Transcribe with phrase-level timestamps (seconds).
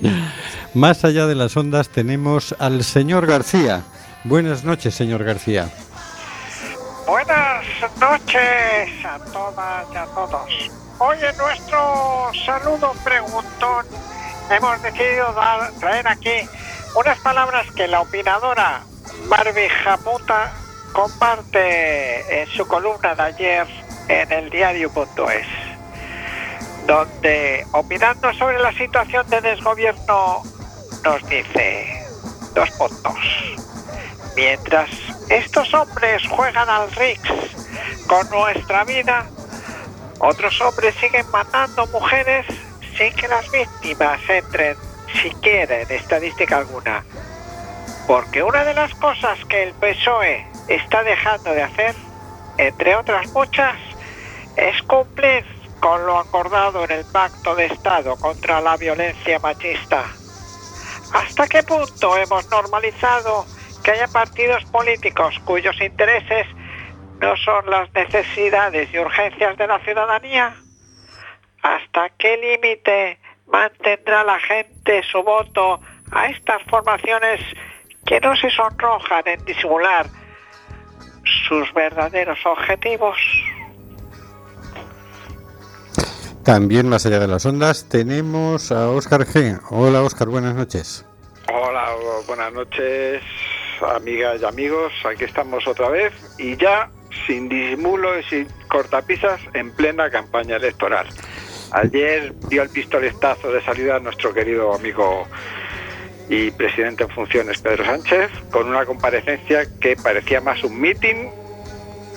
[0.75, 3.82] Más allá de las ondas tenemos al señor García.
[4.25, 5.69] Buenas noches, señor García.
[7.06, 7.64] Buenas
[8.00, 10.50] noches a todas y a todos.
[10.98, 13.87] Hoy en nuestro saludo preguntón
[14.50, 16.48] hemos decidido dar, traer aquí
[16.98, 18.82] unas palabras que la opinadora
[19.28, 20.53] Barbie Jamuta
[20.96, 23.66] comparte en su columna de ayer
[24.08, 25.46] en el diario.es,
[26.86, 30.42] donde opinando sobre la situación de desgobierno
[31.04, 32.02] nos dice
[32.54, 33.14] dos puntos.
[34.36, 34.88] Mientras
[35.28, 37.20] estos hombres juegan al Rix
[38.06, 39.26] con nuestra vida,
[40.18, 42.46] otros hombres siguen matando mujeres
[42.96, 44.74] sin que las víctimas entren
[45.20, 47.04] siquiera en estadística alguna.
[48.06, 51.94] Porque una de las cosas que el PSOE está dejando de hacer,
[52.59, 53.77] entre otras muchas,
[54.56, 55.44] es cumplir
[55.81, 60.05] con lo acordado en el Pacto de Estado contra la violencia machista.
[61.12, 63.47] ¿Hasta qué punto hemos normalizado
[63.84, 66.47] que haya partidos políticos cuyos intereses
[67.21, 70.55] no son las necesidades y urgencias de la ciudadanía?
[71.62, 75.81] ¿Hasta qué límite mantendrá la gente su voto
[76.12, 77.41] a estas formaciones
[78.05, 80.06] que no se sonrojan en disimular
[81.48, 83.16] sus verdaderos objetivos.
[86.44, 89.60] También más allá de las ondas tenemos a Óscar G.
[89.70, 91.04] Hola Óscar, buenas noches.
[91.53, 91.88] Hola,
[92.26, 93.22] buenas noches
[93.82, 96.91] amigas y amigos, aquí estamos otra vez y ya
[97.26, 101.06] sin disimulo y sin cortapisas en plena campaña electoral.
[101.72, 105.26] Ayer dio el pistoletazo de salida a nuestro querido amigo
[106.28, 111.31] y presidente en funciones Pedro Sánchez, con una comparecencia que parecía más un meeting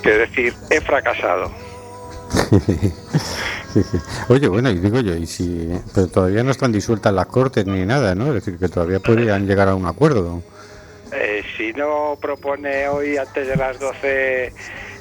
[0.02, 1.52] que decir he fracasado.
[4.30, 7.86] Oye, bueno, y digo yo, y si pero todavía no están disueltas las cortes ni
[7.86, 8.28] nada, ¿no?
[8.28, 10.42] Es decir, que todavía podrían llegar a un acuerdo.
[11.12, 14.54] Eh, si no propone hoy antes de las 12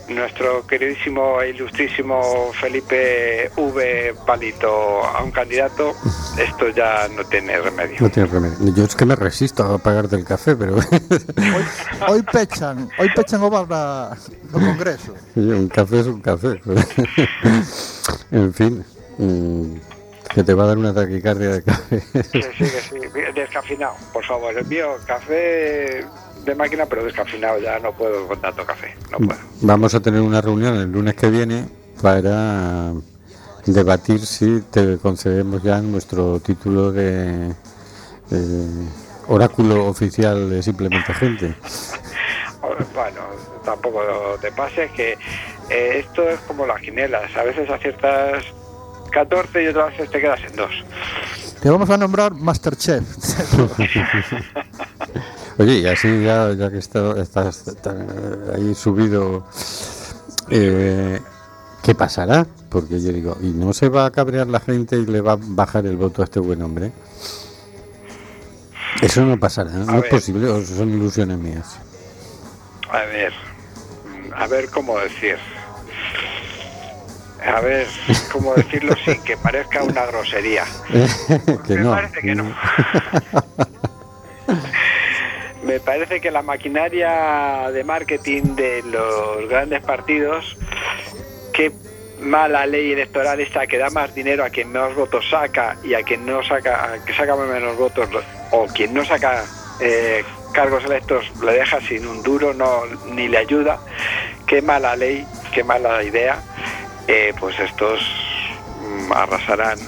[0.08, 4.14] nuestro queridísimo e ilustrísimo Felipe V.
[4.26, 5.94] Palito a un candidato,
[6.38, 7.96] esto ya no tiene remedio.
[8.00, 8.75] No tiene remedio.
[8.75, 10.76] Yo es que me resisto a pagarte el café, pero...
[10.76, 11.64] hoy,
[12.08, 15.14] hoy pechan, hoy pechan o para el congreso.
[15.37, 16.60] un café es un café.
[18.31, 18.84] en fin...
[19.19, 19.76] Mm,
[20.34, 22.00] que te va a dar una taquicardia de café.
[22.00, 22.96] Sí, sí, sí,
[23.34, 24.56] descafeinado, por favor.
[24.56, 26.05] El mío café
[26.48, 29.40] de máquina, pero descafeinado, ya no puedo con tanto café, no puedo.
[29.60, 31.68] Vamos a tener una reunión el lunes que viene
[32.02, 32.92] para
[33.66, 37.52] debatir si te concedemos ya nuestro título de,
[39.28, 41.54] oráculo oficial de simplemente gente.
[42.94, 43.20] bueno,
[43.64, 44.00] tampoco
[44.40, 45.12] te pases que
[45.70, 48.44] eh, esto es como las quinelas, a veces aciertas
[49.10, 50.70] 14 y otras veces te quedas en dos.
[51.60, 53.02] Te vamos a nombrar Masterchef.
[55.58, 57.64] Oye, y así ya, ya que estás
[58.55, 59.44] ahí subido,
[60.50, 61.20] eh,
[61.82, 62.46] ¿qué pasará?
[62.69, 65.38] Porque yo digo, ¿y no se va a cabrear la gente y le va a
[65.40, 66.93] bajar el voto a este buen hombre?
[69.02, 71.76] Eso no pasará, no es posible, o son ilusiones mías.
[72.90, 73.32] A ver,
[74.37, 75.38] a ver cómo decir.
[77.44, 77.87] A ver
[78.32, 80.64] cómo decirlo sin que parezca una grosería.
[81.66, 81.90] que Me no.
[81.90, 82.44] parece que no.
[85.69, 90.56] Me parece que la maquinaria de marketing de los grandes partidos,
[91.53, 91.70] qué
[92.23, 96.03] mala ley electoral esta que da más dinero a quien más votos saca y a
[96.03, 98.09] quien no saca, a que saca menos votos
[98.50, 99.44] o quien no saca
[99.79, 100.25] eh,
[100.55, 103.79] cargos electos le deja sin un duro, no ni le ayuda.
[104.47, 106.43] Qué mala ley, qué mala idea.
[107.09, 108.00] Eh, pues estos
[108.81, 109.79] mm, arrasarán.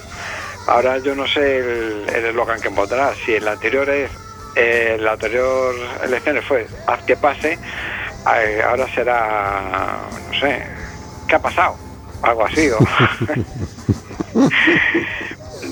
[0.67, 3.15] Ahora yo no sé el eslogan que pondrá.
[3.25, 4.11] Si el anterior es
[4.57, 7.59] eh, la anterior elecciones fue haz que pase,
[8.37, 9.99] eh, ahora será
[10.31, 10.63] no sé
[11.29, 11.77] qué ha pasado,
[12.23, 12.79] algo así o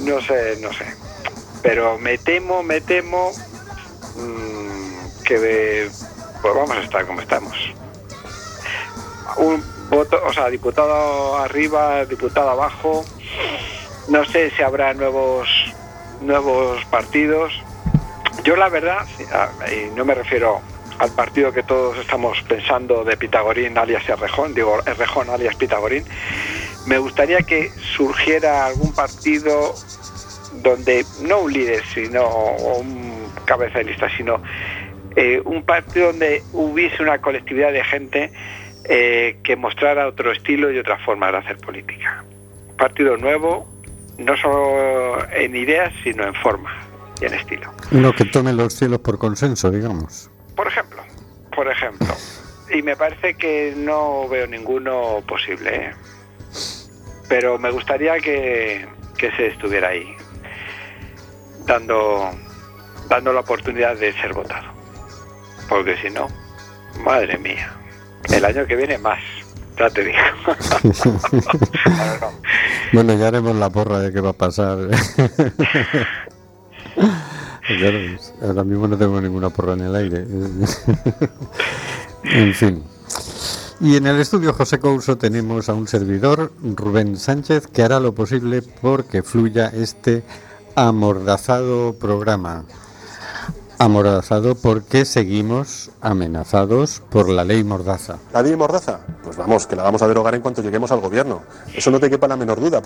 [0.05, 0.87] no sé, no sé.
[1.63, 3.33] Pero me temo, me temo
[4.17, 5.91] mm, que de-
[6.41, 7.55] pues vamos a estar como estamos.
[9.37, 13.05] Un voto, o sea, diputado arriba, diputado abajo.
[14.09, 15.49] No sé si habrá nuevos
[16.21, 17.53] nuevos partidos.
[18.44, 19.06] Yo la verdad,
[19.70, 20.61] y no me refiero
[20.99, 26.05] al partido que todos estamos pensando de Pitagorín alias Errejón, digo Errejón alias Pitagorín,
[26.87, 29.75] me gustaría que surgiera algún partido
[30.62, 33.08] donde no un líder, sino o un
[33.44, 34.43] cabeza de lista, sino
[35.17, 38.32] eh, un partido donde hubiese una colectividad de gente
[38.85, 42.25] eh, que mostrara otro estilo y otra forma de hacer política.
[42.76, 43.69] Partido nuevo,
[44.19, 46.88] no solo en ideas, sino en forma
[47.20, 47.73] y en estilo.
[47.91, 50.31] Uno que tome los cielos por consenso, digamos.
[50.55, 51.03] Por ejemplo,
[51.55, 52.09] por ejemplo.
[52.70, 55.94] Y me parece que no veo ninguno posible, ¿eh?
[57.29, 58.87] pero me gustaría que,
[59.17, 60.15] que se estuviera ahí,
[61.67, 62.31] dando,
[63.09, 64.69] dando la oportunidad de ser votado.
[65.69, 66.29] Porque si no,
[67.05, 67.73] madre mía,
[68.32, 69.21] el año que viene más,
[69.79, 70.19] ya te digo.
[70.85, 71.12] No,
[72.21, 72.32] no,
[72.93, 74.79] Bueno, ya haremos la porra de qué va a pasar.
[77.69, 80.26] Pues, ahora mismo no tengo ninguna porra en el aire.
[82.25, 82.82] en fin.
[83.81, 88.14] Y en el estudio José Couso tenemos a un servidor, Rubén Sánchez, que hará lo
[88.14, 90.25] posible porque fluya este
[90.75, 92.64] amordazado programa.
[93.79, 98.19] Amordazado porque seguimos amenazados por la ley Mordaza.
[98.32, 98.99] ¿La ley Mordaza?
[99.23, 101.43] Pues vamos, que la vamos a derogar en cuanto lleguemos al gobierno.
[101.73, 102.82] Eso no te quepa la menor duda.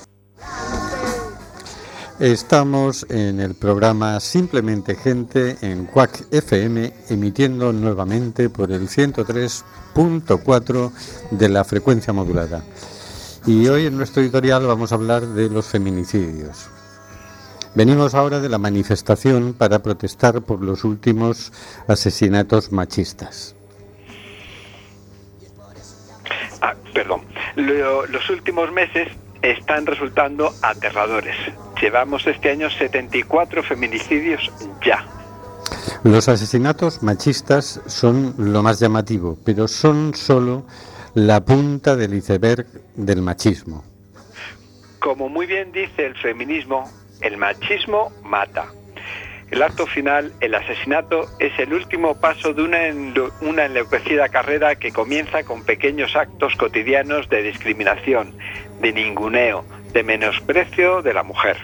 [2.20, 10.92] Estamos en el programa Simplemente Gente en Quack FM, emitiendo nuevamente por el 103.4
[11.32, 12.62] de la frecuencia modulada.
[13.46, 16.68] Y hoy en nuestro editorial vamos a hablar de los feminicidios.
[17.74, 21.50] Venimos ahora de la manifestación para protestar por los últimos
[21.88, 23.56] asesinatos machistas.
[26.60, 27.22] Ah, perdón.
[27.56, 29.08] Lo- los últimos meses
[29.40, 31.34] están resultando aterradores.
[31.82, 34.50] Llevamos este año 74 feminicidios
[34.86, 35.04] ya.
[36.04, 40.64] Los asesinatos machistas son lo más llamativo, pero son solo
[41.14, 43.84] la punta del iceberg del machismo.
[45.00, 46.88] Como muy bien dice el feminismo,
[47.20, 48.66] el machismo mata.
[49.50, 54.76] El acto final, el asesinato, es el último paso de una, enlo- una enloquecida carrera
[54.76, 58.34] que comienza con pequeños actos cotidianos de discriminación,
[58.80, 61.56] de ninguneo, de menosprecio de la mujer.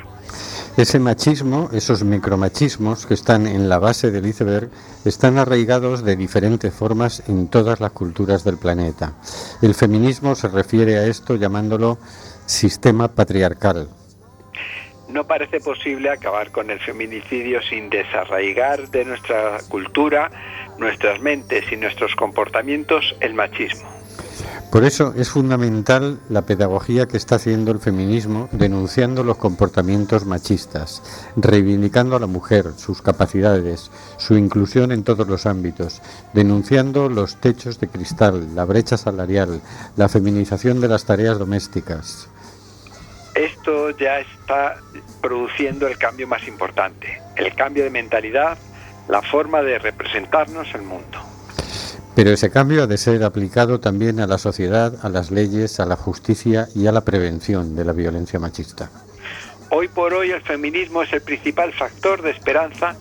[0.77, 4.71] Ese machismo, esos micromachismos que están en la base del iceberg,
[5.05, 9.15] están arraigados de diferentes formas en todas las culturas del planeta.
[9.61, 11.99] El feminismo se refiere a esto llamándolo
[12.47, 13.89] sistema patriarcal.
[15.09, 20.31] No parece posible acabar con el feminicidio sin desarraigar de nuestra cultura,
[20.79, 23.98] nuestras mentes y nuestros comportamientos el machismo.
[24.71, 31.03] Por eso es fundamental la pedagogía que está haciendo el feminismo denunciando los comportamientos machistas,
[31.37, 36.03] reivindicando a la mujer, sus capacidades, su inclusión en todos los ámbitos,
[36.35, 39.63] denunciando los techos de cristal, la brecha salarial,
[39.97, 42.29] la feminización de las tareas domésticas.
[43.35, 44.77] Esto ya está
[45.23, 48.59] produciendo el cambio más importante, el cambio de mentalidad,
[49.09, 51.19] la forma de representarnos el mundo.
[52.19, 55.87] Pero ese cambio ha de ser aplicado también a la sociedad, a las leyes, a
[55.87, 58.91] la justicia y a la prevención de la violencia machista.
[59.71, 62.97] Hoy por hoy el feminismo es el principal factor de esperanza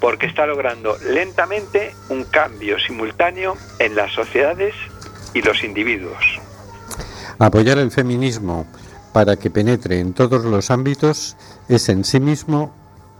[0.00, 4.76] porque está logrando lentamente un cambio simultáneo en las sociedades
[5.34, 6.22] y los individuos.
[7.40, 8.68] Apoyar el feminismo
[9.12, 11.36] para que penetre en todos los ámbitos
[11.68, 12.72] es en sí mismo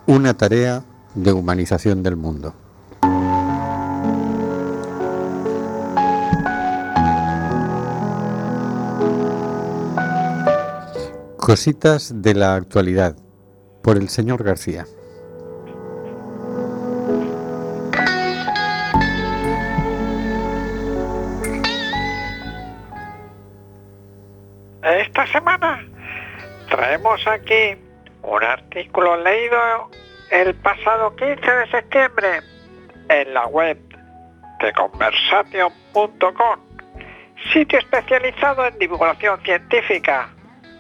[0.06, 0.84] una tarea
[1.16, 2.54] de humanización del mundo.
[11.50, 13.16] Cositas de la actualidad
[13.82, 14.84] por el señor García.
[24.84, 25.84] Esta semana
[26.68, 27.76] traemos aquí
[28.22, 29.90] un artículo leído
[30.30, 32.42] el pasado 15 de septiembre
[33.08, 33.76] en la web
[34.60, 36.60] de conversation.com,
[37.52, 40.30] sitio especializado en divulgación científica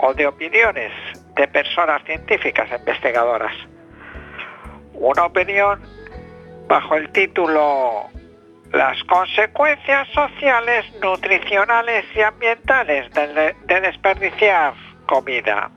[0.02, 0.92] o de opiniones
[1.36, 3.52] de personas científicas investigadoras.
[4.94, 5.80] Una opinión
[6.68, 8.08] bajo el título
[8.72, 14.74] Las consecuencias sociales, nutricionales y ambientales de, de desperdiciar
[15.06, 15.70] comida,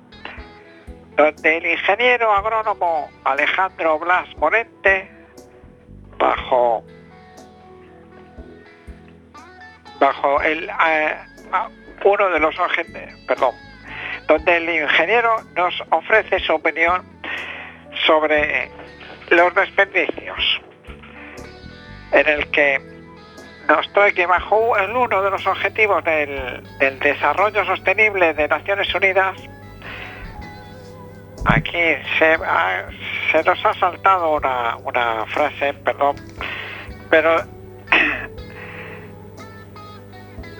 [1.17, 5.09] donde el ingeniero agrónomo Alejandro Blas Morente,
[6.17, 6.83] bajo
[9.99, 11.15] bajo el eh,
[12.03, 12.55] uno de los
[13.27, 13.55] perdón,
[14.33, 17.05] donde el ingeniero nos ofrece su opinión
[18.07, 18.71] sobre
[19.29, 20.59] los desperdicios,
[22.11, 22.81] en el que
[23.67, 26.63] nos trae bajo uno de los objetivos del,
[26.99, 29.37] desarrollo sostenible de Naciones Unidas,
[31.45, 32.35] aquí se,
[33.45, 36.15] nos ha saltado una, frase, perdón,
[37.11, 37.35] pero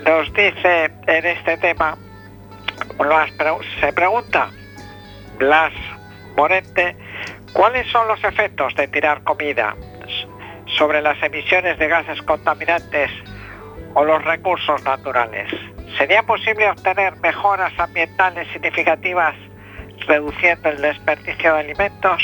[0.06, 1.98] nos dice en este tema,
[3.80, 4.50] se pregunta
[5.38, 5.74] Blas
[6.38, 6.96] Morente,
[7.53, 9.75] ¿cuáles son los efectos de tirar comida
[10.77, 13.12] sobre las emisiones de gases contaminantes
[13.94, 15.51] o los recursos naturales?
[15.98, 19.36] ¿Sería posible obtener mejoras ambientales significativas
[20.08, 22.24] reduciendo el desperdicio de alimentos?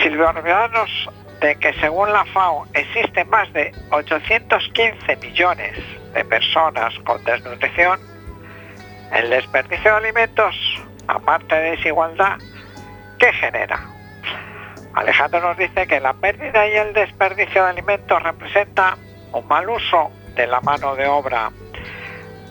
[0.00, 1.10] Si olvidarnos
[1.40, 5.76] de que según la FAO existen más de 815 millones
[6.14, 8.11] de personas con desnutrición,
[9.12, 10.54] el desperdicio de alimentos,
[11.06, 12.38] aparte de desigualdad,
[13.18, 13.80] ¿qué genera?
[14.94, 18.96] Alejandro nos dice que la pérdida y el desperdicio de alimentos representa
[19.32, 21.50] un mal uso de la mano de obra,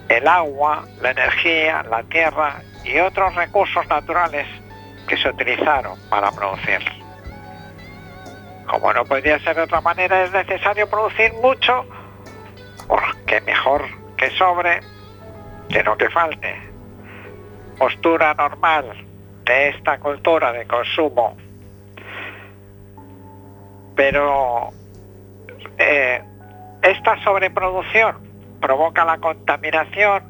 [0.09, 4.47] el agua, la energía, la tierra y otros recursos naturales
[5.07, 6.79] que se utilizaron para producir.
[8.67, 11.85] Como no podría ser de otra manera, es necesario producir mucho,
[12.87, 13.83] porque mejor
[14.17, 14.79] que sobre
[15.71, 16.55] que no que falte.
[17.77, 18.85] Postura normal
[19.45, 21.37] de esta cultura de consumo.
[23.95, 24.69] Pero
[25.77, 26.21] eh,
[26.81, 28.15] esta sobreproducción
[28.59, 30.23] provoca la contaminación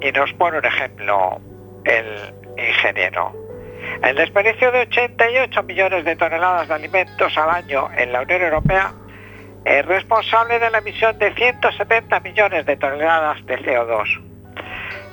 [0.00, 1.40] y nos pone un ejemplo
[1.84, 3.32] el ingeniero.
[4.02, 8.92] El desperdicio de 88 millones de toneladas de alimentos al año en la Unión Europea
[9.64, 14.22] es responsable de la emisión de 170 millones de toneladas de CO2.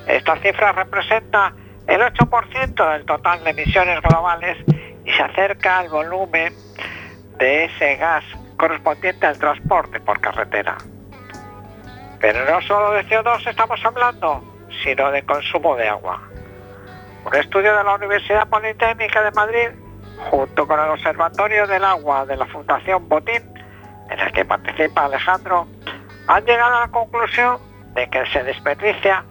[0.06, 1.52] Esta cifra representa
[1.86, 4.56] el 8% del total de emisiones globales
[5.04, 6.52] y se acerca al volumen
[7.38, 8.24] de ese gas
[8.56, 10.76] correspondiente al transporte por carretera.
[12.20, 14.42] Pero no solo de CO2 estamos hablando,
[14.82, 16.22] sino de consumo de agua.
[17.24, 19.68] Un estudio de la Universidad Politécnica de Madrid,
[20.30, 23.42] junto con el Observatorio del Agua de la Fundación Botín,
[24.10, 25.66] en el que participa Alejandro,
[26.28, 27.58] han llegado a la conclusión
[27.94, 29.24] de que se desperdicia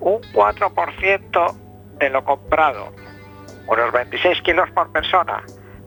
[0.00, 1.54] un 4%
[1.98, 2.92] de lo comprado,
[3.66, 5.42] unos 26 kilos por persona.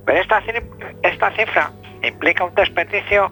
[0.06, 0.42] Pero esta,
[1.02, 1.72] esta cifra
[2.02, 3.32] implica un desperdicio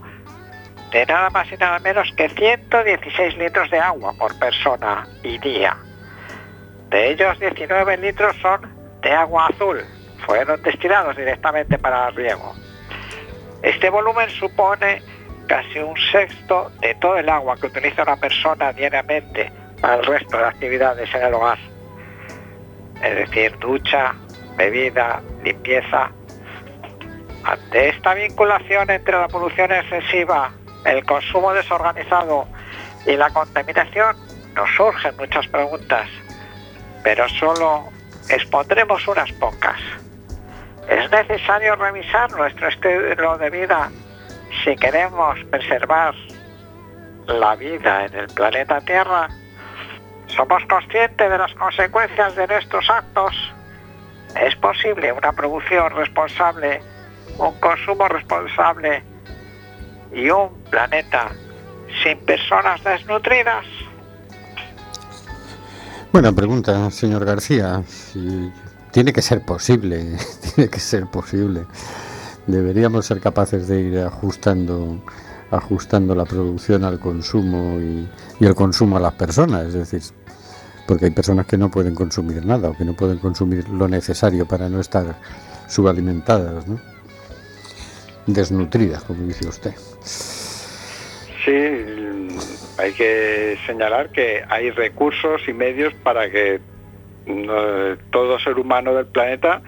[0.91, 5.77] de nada más y nada menos que 116 litros de agua por persona y día.
[6.89, 8.62] De ellos 19 litros son
[9.01, 9.81] de agua azul,
[10.25, 12.53] fueron destinados directamente para el riego.
[13.63, 15.01] Este volumen supone
[15.48, 19.51] casi un sexto de todo el agua que utiliza una persona diariamente
[19.82, 21.60] para el resto de actividades en el hogar.
[23.03, 24.13] Es decir, ducha,
[24.56, 26.12] bebida, limpieza.
[27.44, 30.51] Ante esta vinculación entre la polución excesiva,
[30.86, 32.48] el consumo desorganizado
[33.06, 34.15] y la contaminación,
[34.53, 36.08] nos surgen muchas preguntas,
[37.03, 37.89] pero solo
[38.30, 39.80] expondremos unas pocas.
[40.91, 43.89] Es necesario revisar nuestro estilo de vida
[44.62, 46.13] si queremos preservar
[47.27, 49.29] la vida en el planeta Tierra.
[50.27, 53.33] ¿Somos conscientes de las consecuencias de nuestros actos?
[54.36, 56.81] ¿Es posible una producción responsable,
[57.38, 59.01] un consumo responsable
[60.13, 61.31] y un planeta
[62.03, 63.65] sin personas desnutridas?
[66.12, 67.81] Buena pregunta, señor García.
[68.91, 70.17] Tiene que ser posible,
[70.55, 71.65] tiene que ser posible.
[72.48, 75.01] Deberíamos ser capaces de ir ajustando,
[75.51, 78.07] ajustando la producción al consumo y,
[78.43, 79.67] el consumo a las personas.
[79.67, 80.01] Es decir,
[80.88, 84.48] porque hay personas que no pueden consumir nada o que no pueden consumir lo necesario
[84.48, 85.15] para no estar
[85.67, 86.79] subalimentadas, ¿no?
[88.25, 89.74] desnutridas, como dice usted.
[91.43, 91.51] Sí,
[92.77, 96.60] hay que señalar que hay recursos y medios para que
[98.12, 99.62] todo ser humano del planeta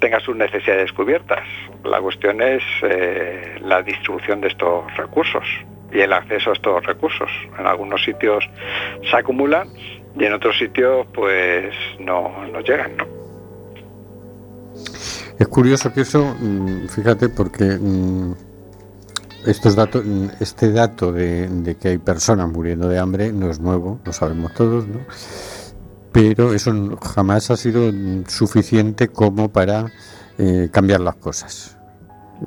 [0.00, 1.40] tenga sus necesidades cubiertas.
[1.84, 5.44] La cuestión es eh, la distribución de estos recursos
[5.92, 7.30] y el acceso a estos recursos.
[7.58, 8.48] En algunos sitios
[9.08, 9.68] se acumulan
[10.18, 12.96] y en otros sitios pues no, no llegan.
[12.96, 13.04] ¿no?
[15.38, 18.34] Es curioso que eso, mm, fíjate, porque mm,
[19.46, 23.58] estos datos, mm, este dato de, de que hay personas muriendo de hambre no es
[23.58, 25.00] nuevo, lo sabemos todos, ¿no?
[26.12, 27.92] Pero eso jamás ha sido
[28.26, 29.92] suficiente como para
[30.38, 31.76] eh, cambiar las cosas.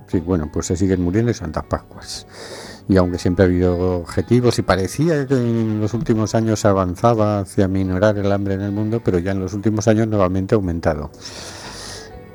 [0.08, 2.28] Sí, bueno, pues se siguen muriendo y Santas Pascuas.
[2.90, 7.40] Y aunque siempre ha habido objetivos y parecía que en los últimos años se avanzaba
[7.40, 10.58] hacia minorar el hambre en el mundo, pero ya en los últimos años nuevamente ha
[10.58, 11.12] aumentado.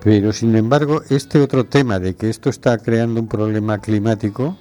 [0.02, 4.56] Pero sin embargo, este otro tema de que esto está creando un problema climático,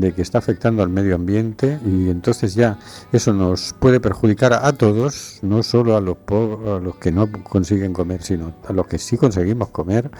[0.00, 2.78] de que está afectando al medio ambiente y entonces ya
[3.12, 7.92] eso nos puede perjudicar a, todos, no solo a los a los que no consiguen
[7.92, 10.10] comer, sino a los que sí conseguimos comer.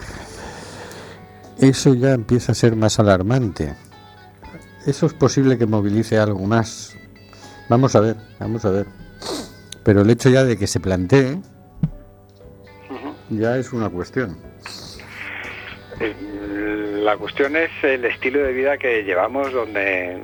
[1.57, 3.75] Eso ya empieza a ser más alarmante.
[4.85, 6.95] Eso es posible que movilice algo más.
[7.69, 8.87] Vamos a ver, vamos a ver.
[9.83, 11.39] Pero el hecho ya de que se plantee
[13.29, 14.37] ya es una cuestión.
[15.99, 16.32] Eh,
[17.03, 20.21] La cuestión es el estilo de vida que llevamos donde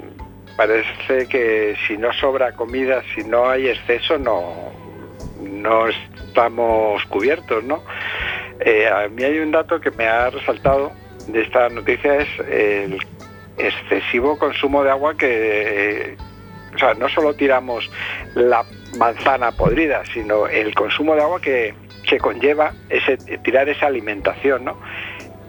[0.55, 4.71] parece que si no sobra comida, si no hay exceso, no,
[5.41, 7.83] no estamos cubiertos, ¿no?
[8.61, 10.93] Eh, a mí hay un dato que me ha resaltado
[11.27, 12.97] de esta noticia es el
[13.57, 16.15] excesivo consumo de agua que,
[16.75, 17.91] o sea, no solo tiramos
[18.35, 18.63] la
[18.97, 21.73] manzana podrida, sino el consumo de agua que,
[22.07, 24.79] que conlleva ese tirar esa alimentación, ¿no?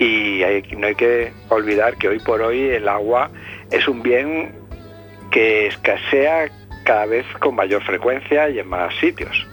[0.00, 3.30] Y hay- no hay que olvidar que hoy por hoy el agua
[3.70, 4.52] es un bien
[5.30, 6.50] que escasea
[6.84, 9.46] cada vez con mayor frecuencia y en más sitios.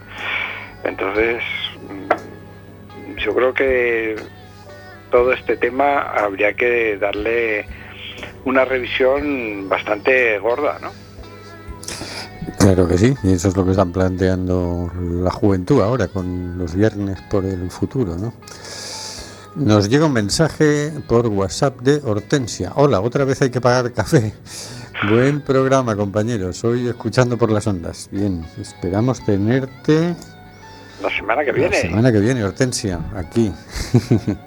[0.85, 1.43] Entonces,
[1.89, 4.15] mm, yo creo que
[5.11, 7.65] todo este tema habría que darle
[8.45, 10.91] una revisión bastante gorda, ¿no?
[12.57, 16.73] Claro que sí, y eso es lo que están planteando la juventud ahora con los
[16.73, 18.33] viernes por el futuro, ¿no?
[19.57, 22.73] Nos llega un mensaje por WhatsApp de Hortensia.
[22.75, 24.33] Hola, otra vez hay que pagar café.
[25.09, 26.63] Buen programa, compañeros.
[26.63, 28.07] Hoy escuchando por las ondas.
[28.11, 30.15] Bien, esperamos tenerte
[31.01, 31.75] La semana que la viene.
[31.75, 33.51] semana que viene, Hortensia, aquí.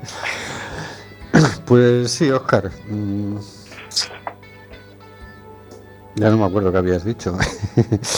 [1.66, 2.70] pues sí, Oscar.
[2.88, 3.36] mm,
[6.16, 7.36] Ya no me acuerdo qué habías dicho.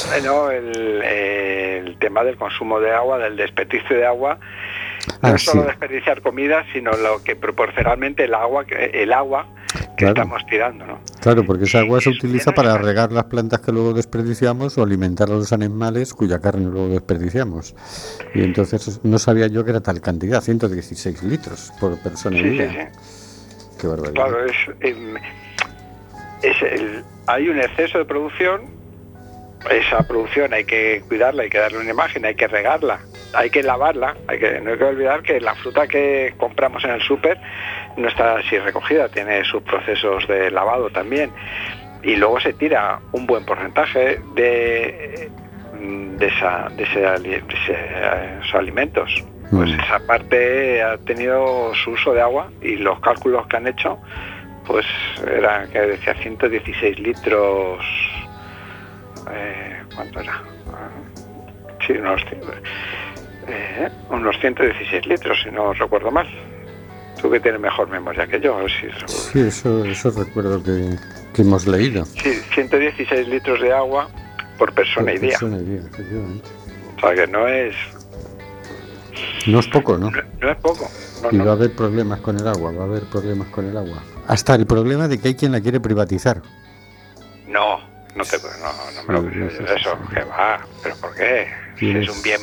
[0.09, 4.38] Bueno, el, el tema del consumo de agua, del desperdicio de agua,
[5.21, 5.69] Ah, es solo sí.
[5.69, 9.47] desperdiciar comida, sino lo que proporcionalmente el agua, que- el agua
[9.97, 10.12] que Claro.
[10.23, 11.01] estamos tirando, ¿no?
[11.21, 14.83] Claro, porque esa agua se Y utiliza para regar las plantas que luego desperdiciamos o
[14.83, 17.75] alimentar a los animales cuya carne luego desperdiciamos.
[18.35, 22.71] Y entonces no sabía yo que era tal cantidad, 116 litros por persona sí, día.
[22.93, 23.79] sí.
[23.81, 24.15] Qué barbaridad.
[24.15, 25.17] Claro, es, em,
[26.43, 28.62] es el- hay un exceso de producción,
[29.71, 33.01] esa producción hay que cuidarla, hay que darle una imagen, hay que regarla,
[33.35, 36.90] hay que lavarla, hay que, no hay que olvidar que la fruta que compramos en
[36.92, 37.38] el súper
[37.97, 41.31] no está así recogida, tiene sus procesos de lavado también.
[42.03, 45.31] Y luego se tira un buen porcentaje de,
[46.18, 47.37] de, esa, de, ese de
[48.40, 49.25] esos alimentos.
[49.51, 49.81] Pues Mm.
[49.81, 53.99] esa parte ha tenido su uso de agua y los cálculos que han hecho,
[54.66, 54.87] pues
[55.31, 57.85] eran, que decía, 116 litros.
[59.31, 60.42] eh, ¿Cuánto era?
[60.68, 60.88] Ah,
[61.87, 62.23] Sí, unos,
[63.48, 66.26] eh, unos 116 litros, si no recuerdo mal.
[67.20, 68.88] Tú que tienes mejor memoria que yo, si.
[69.07, 70.96] Sí, eso, eso recuerdo que,
[71.33, 72.05] que hemos leído.
[72.05, 74.09] Sí, 116 litros de agua
[74.59, 75.31] por persona y día.
[75.31, 76.48] persona y día, efectivamente.
[76.96, 77.74] O sea que no es,
[79.46, 80.11] No es poco, ¿no?
[80.11, 80.88] no, no es poco.
[81.22, 81.44] No, Y no.
[81.44, 84.02] va a haber problemas con el agua, va a haber problemas con el agua.
[84.26, 86.42] Hasta el problema de que hay quien la quiere privatizar.
[87.46, 87.78] No,
[88.14, 90.61] no, te, no, no me lo Eso, que va.
[90.83, 91.48] ¿Pero por qué?
[91.79, 92.40] Si es un bien,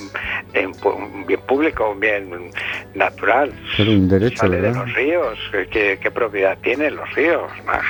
[0.84, 2.52] un bien público, un bien
[2.96, 3.54] natural.
[3.78, 5.38] Ser un derecho, Sale de los ríos.
[5.72, 7.52] ¿Qué, qué, propiedad tienen los ríos?
[7.66, 7.82] Nah.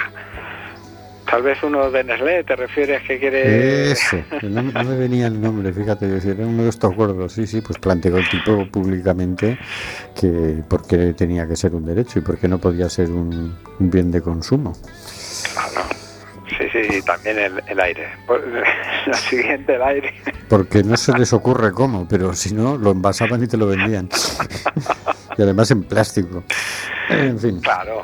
[1.29, 3.91] Tal vez uno de Nestlé, ¿te refieres que quiere...?
[3.91, 7.45] Eso, no, no me venía el nombre, fíjate, decir, era uno de estos gordos, sí,
[7.45, 9.59] sí, pues planteó el tipo públicamente
[10.19, 13.55] que por qué tenía que ser un derecho y por qué no podía ser un,
[13.79, 14.73] un bien de consumo.
[15.53, 15.98] Claro.
[16.57, 18.07] Sí, sí, y también el, el aire.
[19.07, 20.13] La siguiente, el aire.
[20.47, 24.09] porque no se les ocurre cómo, pero si no, lo envasaban y te lo vendían.
[25.37, 26.43] y además en plástico.
[27.09, 27.59] En fin.
[27.61, 28.03] Claro.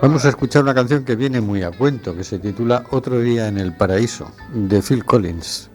[0.00, 3.48] Vamos a escuchar una canción que viene muy a cuento, que se titula Otro día
[3.48, 5.70] en el paraíso, de Phil Collins.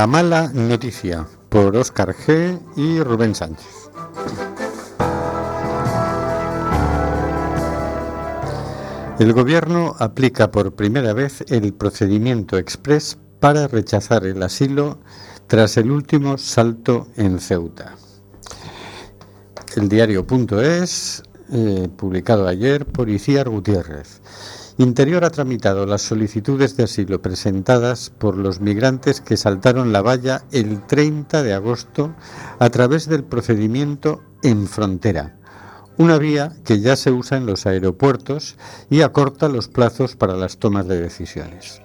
[0.00, 2.58] La mala noticia, por Óscar G.
[2.74, 3.90] y Rubén Sánchez.
[9.18, 15.00] El gobierno aplica por primera vez el procedimiento express para rechazar el asilo
[15.46, 17.94] tras el último salto en Ceuta.
[19.76, 24.22] El diario.es, eh, publicado ayer por Iciar Gutiérrez.
[24.80, 30.44] Interior ha tramitado las solicitudes de asilo presentadas por los migrantes que saltaron la valla
[30.52, 32.14] el 30 de agosto
[32.58, 35.36] a través del procedimiento en frontera,
[35.98, 38.56] una vía que ya se usa en los aeropuertos
[38.88, 41.82] y acorta los plazos para las tomas de decisiones.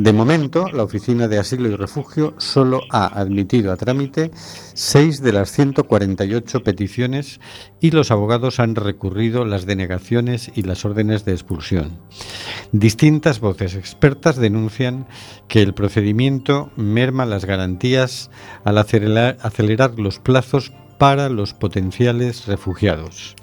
[0.00, 4.30] De momento, la Oficina de Asilo y Refugio solo ha admitido a trámite
[4.72, 7.38] seis de las 148 peticiones
[7.82, 11.98] y los abogados han recurrido las denegaciones y las órdenes de expulsión.
[12.72, 15.06] Distintas voces expertas denuncian
[15.48, 18.30] que el procedimiento merma las garantías
[18.64, 23.36] al acelerar, acelerar los plazos para los potenciales refugiados.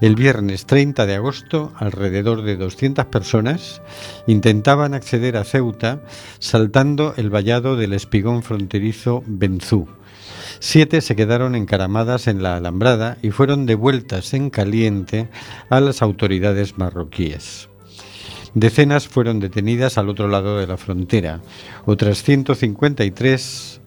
[0.00, 3.80] El viernes 30 de agosto, alrededor de 200 personas
[4.26, 6.02] intentaban acceder a Ceuta
[6.38, 9.88] saltando el vallado del espigón fronterizo Benzú.
[10.58, 15.28] Siete se quedaron encaramadas en la alambrada y fueron devueltas en caliente
[15.70, 17.68] a las autoridades marroquíes.
[18.54, 21.40] Decenas fueron detenidas al otro lado de la frontera.
[21.84, 23.80] Otras 153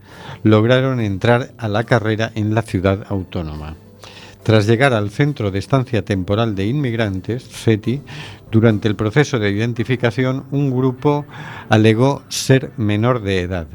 [0.43, 3.75] lograron entrar a la carrera en la ciudad autónoma.
[4.43, 8.01] Tras llegar al Centro de Estancia Temporal de Inmigrantes, CETI,
[8.51, 11.25] durante el proceso de identificación, un grupo
[11.69, 13.67] alegó ser menor de edad.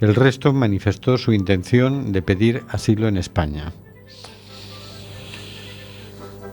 [0.00, 3.72] El resto manifestó su intención de pedir asilo en España.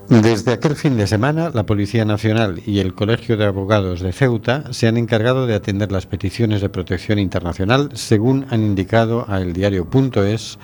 [0.07, 4.71] Desde aquel fin de semana, la Policía Nacional y el Colegio de Abogados de Ceuta
[4.71, 10.59] se han encargado de atender las peticiones de protección internacional, según han indicado a eldiario.es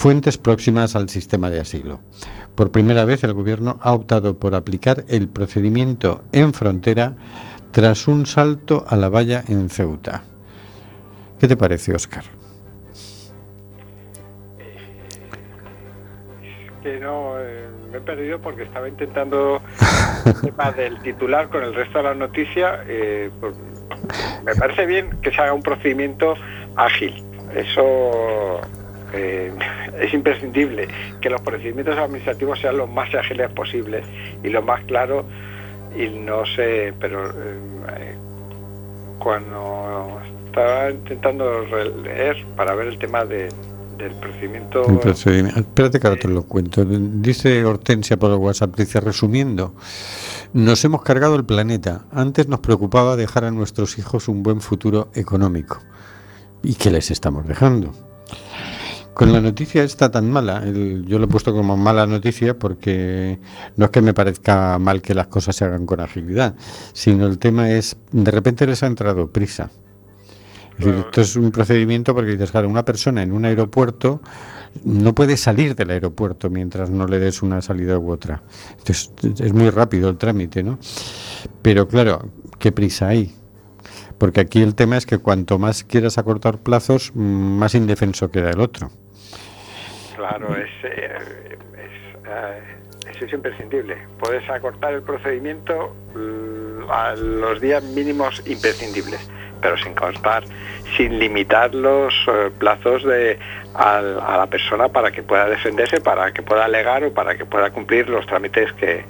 [0.00, 2.00] fuentes próximas al sistema de asilo.
[2.54, 7.16] Por primera vez, el Gobierno ha optado por aplicar el procedimiento en frontera
[7.70, 10.22] tras un salto a la valla en Ceuta.
[11.38, 12.24] ¿Qué te parece, Óscar?
[16.82, 19.60] que no eh, me he perdido porque estaba intentando
[20.24, 22.84] el tema del titular con el resto de la noticia.
[22.88, 23.54] eh, pues,
[24.46, 26.36] me parece bien que se haga un procedimiento
[26.76, 27.22] ágil.
[27.54, 28.62] Eso
[29.12, 29.52] eh,
[30.00, 30.88] es imprescindible,
[31.20, 34.04] que los procedimientos administrativos sean los más ágiles posibles
[34.42, 35.24] y lo más claros
[35.96, 38.14] y no sé, pero eh,
[39.18, 41.64] cuando estaba intentando
[42.02, 43.48] leer para ver el tema de,
[43.98, 46.84] del procedimiento Espérate que ahora te lo cuento.
[46.84, 49.74] Dice Hortensia por WhatsApp, dice, resumiendo,
[50.52, 52.02] nos hemos cargado el planeta.
[52.12, 55.80] Antes nos preocupaba dejar a nuestros hijos un buen futuro económico.
[56.62, 58.09] ¿Y qué les estamos dejando?
[59.20, 63.38] Con la noticia esta tan mala, el- yo lo he puesto como mala noticia porque
[63.76, 66.54] no es que me parezca mal que las cosas se hagan con agilidad,
[66.94, 69.70] sino el tema es, de repente les ha entrado prisa.
[70.78, 74.22] Es decir, esto es un procedimiento porque dices, claro, una persona en un aeropuerto
[74.84, 78.42] no puede salir del aeropuerto mientras no le des una salida u otra.
[78.78, 80.78] Entonces, es muy rápido el trámite, ¿no?
[81.60, 83.34] Pero claro, ¿qué prisa hay?
[84.16, 88.60] Porque aquí el tema es que cuanto más quieras acortar plazos, más indefenso queda el
[88.60, 88.90] otro.
[90.20, 91.18] Claro, es, eh,
[91.78, 93.96] es, eh, eso es imprescindible.
[94.18, 99.30] Puedes acortar el procedimiento mm, a los días mínimos imprescindibles,
[99.62, 100.44] pero sin cortar,
[100.94, 103.38] sin limitar los eh, plazos de
[103.74, 107.70] a, la persona para que pueda defenderse, para que pueda alegar o para que pueda
[107.70, 109.02] cumplir los trámites que,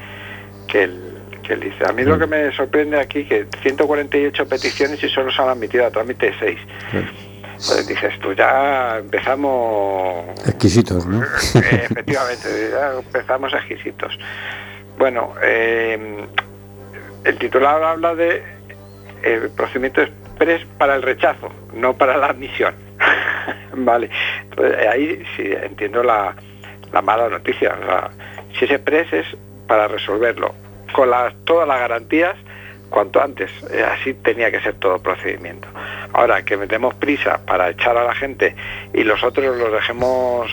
[0.68, 1.88] que él, que él dice.
[1.88, 5.86] A mí lo que me sorprende aquí que 148 peticiones y solo se han admitido
[5.86, 6.56] a trámite 6.
[7.66, 11.22] Pues dices tú, ya empezamos Exquisitos, ¿no?
[11.22, 14.18] efectivamente, ya empezamos exquisitos.
[14.98, 16.26] Bueno, eh,
[17.24, 18.42] el titular habla de
[19.22, 22.74] el procedimiento express para el rechazo, no para la admisión.
[23.74, 24.10] vale,
[24.42, 26.34] Entonces, ahí sí entiendo la,
[26.92, 27.76] la mala noticia.
[27.80, 28.10] o sea,
[28.58, 29.26] si es express es
[29.66, 30.54] para resolverlo
[30.92, 32.36] con las, todas las garantías
[32.90, 33.50] cuanto antes.
[33.70, 35.68] Eh, así tenía que ser todo procedimiento.
[36.12, 38.54] Ahora que metemos prisa para echar a la gente
[38.92, 40.50] y los otros los dejemos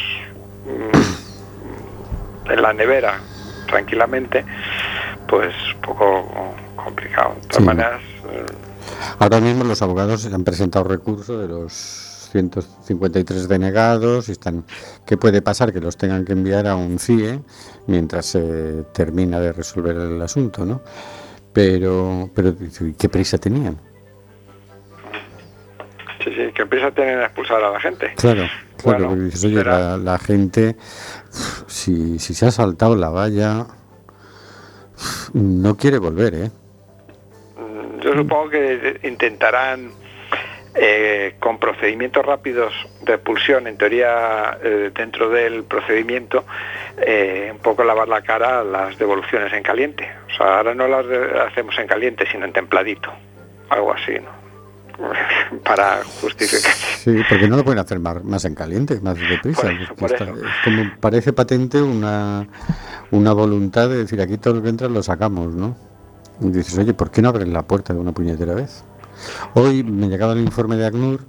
[0.65, 3.19] mm, en la nevera
[3.67, 4.45] tranquilamente,
[5.28, 7.36] pues un poco complicado.
[7.36, 7.63] De todas Sí.
[7.63, 8.45] maneras, eh,
[9.19, 11.73] Ahora mismo los abogados han presentado recurso de los
[12.32, 14.63] 153 denegados y están
[15.06, 15.73] ¿qué puede pasar?
[15.73, 17.39] Que los tengan que enviar a un CIE
[17.88, 20.82] mientras se termina de resolver el asunto, ¿no?
[21.58, 23.80] Pero, pero ¿y ¿qué prisa tenían?
[26.24, 28.13] sí, sí, que empieza a tener a expulsar a la gente.
[28.15, 28.43] Claro,
[28.78, 30.76] claro, Bueno, porque dices, oye, la, la gente,
[31.65, 33.65] si, si se ha saltado la valla,
[35.34, 36.52] no quiere volver, ¿eh?
[37.58, 39.89] Mm, Yo supongo que intentarán,
[40.80, 46.46] eh, con procedimientos rápidos de expulsión, en teoría eh, dentro del procedimiento,
[47.06, 50.08] eh, un poco lavar la cara a las devoluciones en caliente.
[50.34, 51.06] O sea, ahora no las
[51.52, 53.12] hacemos en caliente, sino en templadito.
[53.70, 54.38] Algo así, ¿no?
[55.63, 56.72] Para justificar.
[56.72, 59.63] Sí, porque no lo pueden hacer más, más en caliente, más deprisa.
[59.63, 60.36] Por eso, porque por está- eso.
[60.36, 62.48] es como parece patente una,
[63.12, 65.76] una voluntad de decir aquí todo lo que entra lo sacamos, ¿no?
[66.42, 68.84] Y dices, oye, ¿por qué no abren la puerta de una puñetera vez?
[69.54, 71.22] Hoy me llegaba el informe de ACNUR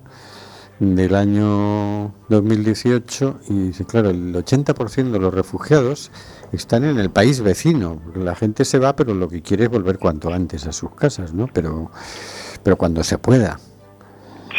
[0.80, 6.10] del año 2018 y dice, claro, el 80% de los refugiados
[6.52, 8.00] están en el país vecino.
[8.14, 11.34] La gente se va, pero lo que quiere es volver cuanto antes a sus casas,
[11.34, 11.48] ¿no?
[11.52, 11.90] Pero,
[12.62, 13.58] pero cuando se pueda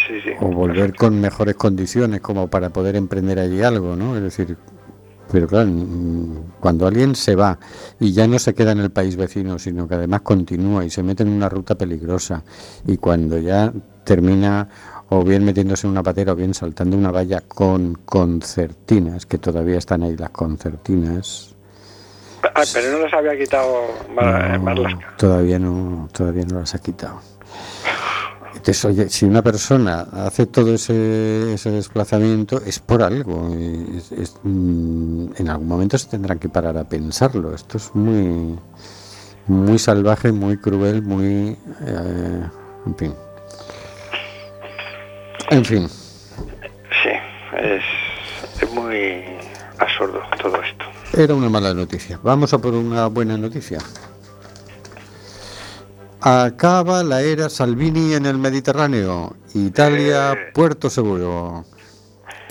[0.08, 0.32] Sí, sí.
[0.42, 4.16] o volver con mejores condiciones como para poder emprender allí algo, ¿no?
[4.18, 4.58] Es decir,
[5.32, 5.70] Pero claro,
[6.60, 7.60] cuando alguien se va
[8.00, 11.04] y ya no se queda en el país vecino, sino que además continúa y se
[11.04, 12.44] mete en una ruta peligrosa
[12.88, 13.72] y cuando ya
[14.04, 14.68] termina
[15.10, 19.78] o bien metiéndose en una patera o bien saltando una valla con concertinas, que todavía
[19.78, 21.56] están ahí las concertinas.
[22.56, 23.82] Ah, pero no los había quitado
[24.16, 25.16] Mar- No, Marlaska.
[25.18, 27.20] todavía no, todavía no las ha quitado.
[28.60, 33.50] Entonces, oye, si una persona hace todo ese, ese desplazamiento es por algo.
[33.58, 37.54] y es- es, mm, en algún momento se tendrán que parar a pensarlo.
[37.56, 38.60] Esto es muy,
[39.48, 42.44] muy salvaje, muy cruel, muy, eh,
[42.86, 43.14] en fin.
[45.52, 45.88] En fin.
[45.90, 47.10] Sí,
[47.58, 47.84] es,
[48.62, 49.24] es muy
[49.80, 50.86] absurdo todo esto.
[51.18, 52.20] Era una mala noticia.
[52.22, 53.80] Vamos a por una buena noticia.
[56.22, 59.36] Acaba la era Salvini en el Mediterráneo.
[59.54, 61.64] Italia, Puerto Seguro.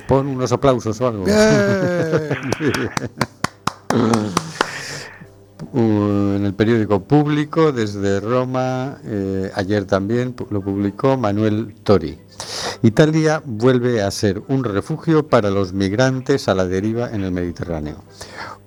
[0.07, 1.25] Pon unos aplausos o algo.
[1.25, 1.37] Bien.
[5.73, 12.17] Uh, en el periódico público desde Roma, eh, ayer también lo publicó Manuel Tori.
[12.83, 17.97] Italia vuelve a ser un refugio para los migrantes a la deriva en el Mediterráneo.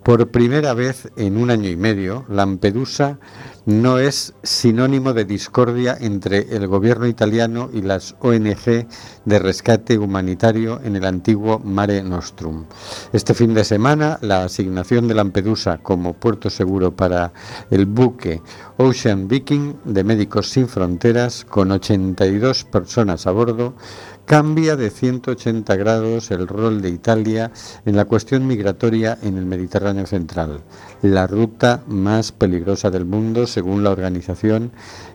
[0.04, 3.20] Por primera vez en un año y medio, Lampedusa
[3.66, 8.88] no es sinónimo de discordia entre el gobierno italiano y las ONG
[9.26, 12.66] de rescate humanitario en el antiguo Mare Nostrum.
[13.14, 17.34] Este fin de semana, la asignación de Lampedusa como puerto seguro para
[17.70, 18.42] el buque
[18.78, 23.76] Ocean Viking de Médicos Sin Fronteras, con 82 personas a bordo,
[24.26, 27.52] cambia de 180 grados el rol de Italia
[27.86, 30.62] en la cuestión migratoria en el Mediterráneo central,
[31.02, 34.72] la ruta más peligrosa del mundo según la Organización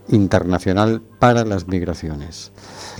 [0.09, 2.53] Internacional para las Migraciones.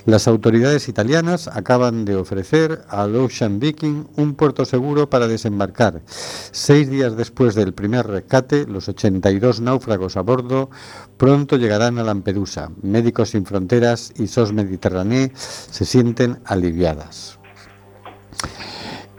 [0.05, 6.03] Las autoridades italianas acaban de ofrecer al Ocean Viking un puerto seguro para desembarcar.
[6.07, 10.71] Seis días después del primer rescate, los 82 náufragos a bordo
[11.17, 12.71] pronto llegarán a Lampedusa.
[12.83, 17.39] Médicos Sin Fronteras y SOS Mediterráneo se sienten aliviadas.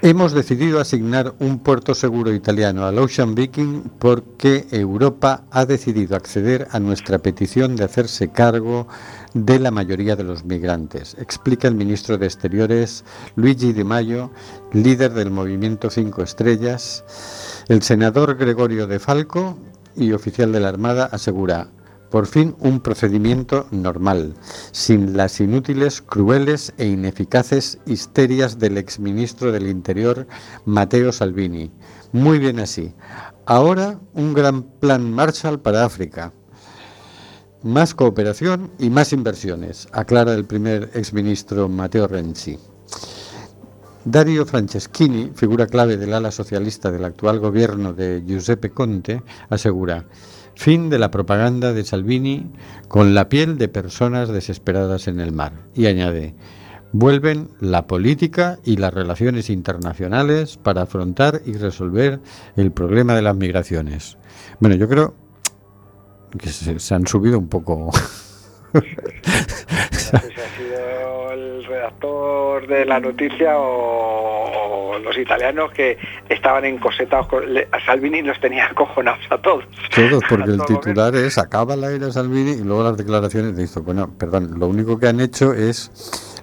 [0.04, 6.68] Hemos decidido asignar un puerto seguro italiano al Ocean Viking porque Europa ha decidido acceder
[6.70, 8.88] a nuestra petición de hacerse cargo
[9.34, 13.06] de la mayoría de los migrantes, explica el ministro de Exteriores
[13.36, 14.32] Luigi Di Maio,
[14.72, 17.04] líder del movimiento Cinco Estrellas.
[17.68, 19.58] El senador Gregorio De Falco
[19.96, 21.70] y oficial de la Armada asegura
[22.10, 24.34] por fin un procedimiento normal,
[24.72, 30.28] sin las inútiles, crueles e ineficaces histerias del exministro del Interior,
[30.66, 31.72] Matteo Salvini.
[32.12, 32.94] Muy bien así.
[33.46, 36.34] Ahora un gran plan Marshall para África.
[37.64, 42.58] Más cooperación y más inversiones, aclara el primer exministro Matteo Renzi.
[44.06, 50.06] Dario Franceschini, figura clave del ala socialista del actual gobierno de Giuseppe Conte, asegura
[50.58, 52.52] fin de la propaganda de Salvini
[52.88, 55.54] con la piel de personas desesperadas en el mar.
[55.76, 56.34] Y añade,
[56.92, 62.20] vuelven la política y las relaciones internacionales para afrontar y resolver
[62.56, 64.18] el problema de las migraciones.
[64.60, 65.14] Bueno, yo creo
[66.40, 67.92] que se, se han subido un poco.
[70.14, 74.27] Ha sido el redactor de la noticia o,
[75.04, 75.98] los italianos que
[76.30, 77.28] estaban encosetados.
[77.28, 79.66] Con, a Salvini los tenía acojonados a todos.
[79.96, 83.82] Todos, porque el titular es acaba la era Salvini y luego las declaraciones de esto.
[83.84, 85.92] Bueno, perdón, lo único que han hecho es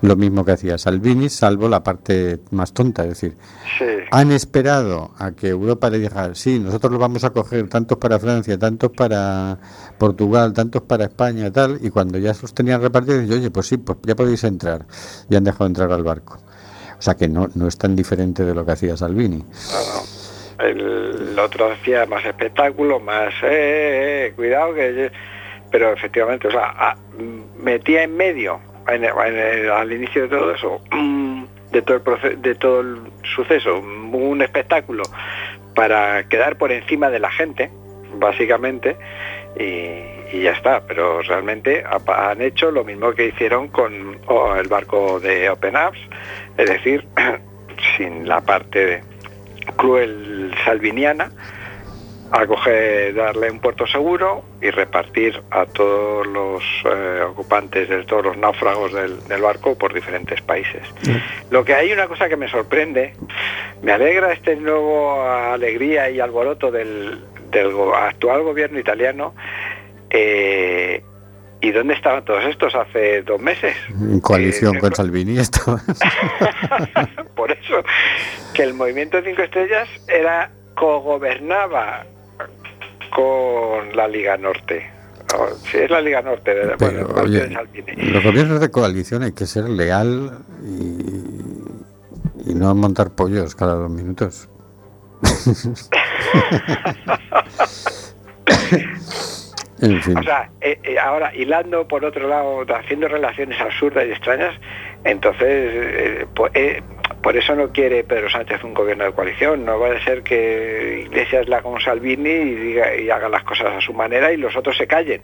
[0.02, 3.36] lo mismo que hacía Salvini, salvo la parte más tonta, es decir,
[3.78, 3.84] Sí.
[4.10, 8.18] han esperado a que Europa le diga, sí, nosotros lo vamos a coger tantos para
[8.18, 9.58] Francia, tantos para
[9.98, 13.98] Portugal, tantos para España, tal, y cuando ya los tenían repartidos, oye, pues sí, pues
[14.02, 14.84] ya podéis entrar,
[15.30, 16.38] y han dejado entrar al barco.
[17.04, 19.44] O sea que no, no es tan diferente de lo que hacía Salvini.
[20.58, 25.12] El otro hacía más espectáculo, más eh, eh, cuidado que
[25.70, 26.96] pero efectivamente, o sea, a-
[27.58, 32.54] metía en medio en al inicio de todo eso, mm, de todo el proce- de
[32.54, 32.96] todo el
[33.36, 35.02] suceso, un espectáculo
[35.74, 37.70] para quedar por encima de la gente,
[38.14, 38.96] básicamente,
[39.58, 40.80] y, y ya está.
[40.86, 45.76] Pero realmente ha- han hecho lo mismo que hicieron con o, el barco de Open
[45.76, 45.98] Apps,
[46.56, 47.06] es decir,
[47.96, 49.02] sin la parte
[49.76, 51.30] cruel salviniana,
[52.30, 58.24] a coger, darle un puerto seguro y repartir a todos los eh, ocupantes de todos
[58.24, 60.82] los náufragos del, del barco por diferentes países.
[61.50, 63.12] Lo que hay una cosa que me sorprende,
[63.82, 67.22] me alegra este nuevo alegría y alboroto del,
[67.94, 69.32] actual gobierno italiano
[70.10, 71.04] eh,
[71.64, 73.74] ¿Y dónde estaban todos estos hace dos meses?
[73.88, 75.80] En coalición Eh, con Salvini estaba.
[77.34, 77.82] Por eso,
[78.52, 82.04] que el movimiento Cinco Estrellas era cogobernaba
[83.16, 84.90] con la Liga Norte.
[85.38, 87.92] O, Sí, es la Liga Norte, de, bueno, Pero, el partido oye, de Salvini.
[88.10, 93.90] los gobiernos de coalición hay que ser leal y, y no montar pollos cada dos
[93.90, 94.50] minutos.
[99.82, 100.16] en fin.
[100.18, 104.54] O sea, eh, eh, ahora hilando por otro lado, haciendo relaciones absurdas y extrañas,
[105.04, 106.82] entonces eh, po- eh,
[107.22, 109.64] por eso no quiere Pedro Sánchez un gobierno de coalición.
[109.64, 113.68] No va a ser que Iglesias la con Salvini y, diga, y haga las cosas
[113.76, 115.22] a su manera y los otros se callen,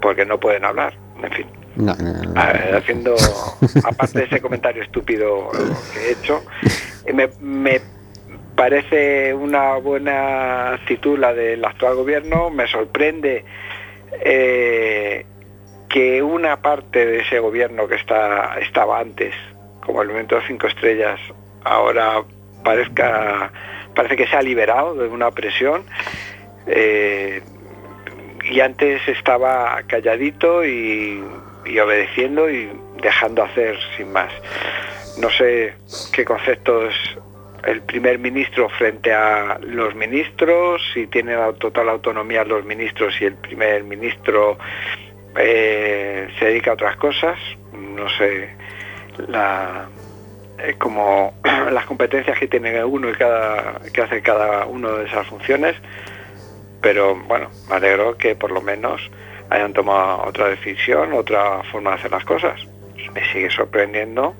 [0.00, 0.94] porque no pueden hablar.
[1.22, 2.32] En fin, No, no, no.
[2.36, 3.14] Ah, haciendo,
[3.84, 5.50] aparte de ese comentario estúpido
[5.92, 6.42] que he hecho,
[7.06, 7.80] eh, me, me
[8.54, 12.50] parece una buena actitud la del actual gobierno.
[12.50, 13.44] Me sorprende
[14.12, 15.24] eh,
[15.88, 19.34] que una parte de ese gobierno que está estaba antes,
[19.80, 21.18] como el movimiento de cinco estrellas,
[21.64, 22.22] ahora
[22.62, 23.52] parezca
[23.94, 25.84] parece que se ha liberado de una presión.
[26.66, 27.42] eh,
[28.50, 31.22] y antes estaba calladito y,
[31.66, 32.70] y obedeciendo y
[33.02, 34.32] dejando hacer sin más.
[35.18, 35.74] No sé
[36.12, 36.94] qué conceptos
[37.64, 43.24] el primer ministro frente a los ministros, si tiene la total autonomía los ministros y
[43.24, 44.58] el primer ministro
[45.36, 47.38] eh, se dedica a otras cosas.
[47.72, 48.50] No sé
[49.28, 49.88] la
[50.58, 51.34] eh, como
[51.72, 55.76] las competencias que tiene uno y cada que hace cada uno de esas funciones
[56.80, 59.00] pero bueno, me alegro que por lo menos
[59.50, 62.60] hayan tomado otra decisión, otra forma de hacer las cosas.
[63.14, 64.34] Me sigue sorprendiendo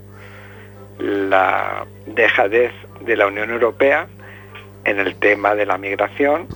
[0.99, 4.07] la dejadez de la Unión Europea
[4.85, 6.47] en el tema de la migración,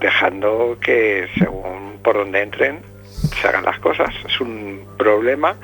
[0.00, 2.80] dejando que según por donde entren
[3.40, 4.08] se hagan las cosas.
[4.26, 5.56] Es un problema,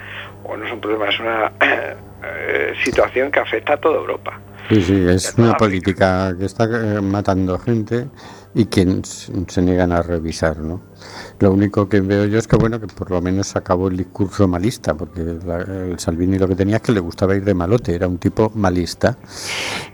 [0.44, 4.38] o no es un problema, es una eh, situación que afecta a toda Europa.
[4.68, 8.06] Sí, sí, es una política que está eh, matando gente
[8.58, 10.80] y que se niegan a revisar, ¿no?
[11.40, 14.48] Lo único que veo yo es que, bueno, que por lo menos acabó el discurso
[14.48, 17.94] malista, porque la- el Salvini lo que tenía es que le gustaba ir de malote,
[17.94, 19.18] era un tipo malista.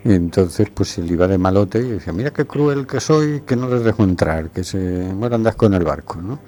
[0.05, 3.57] Y entonces, pues él iba de malote y decía, mira qué cruel que soy, que
[3.57, 4.79] no les dejo entrar, que se
[5.13, 6.39] mueran de asco en el barco, ¿no?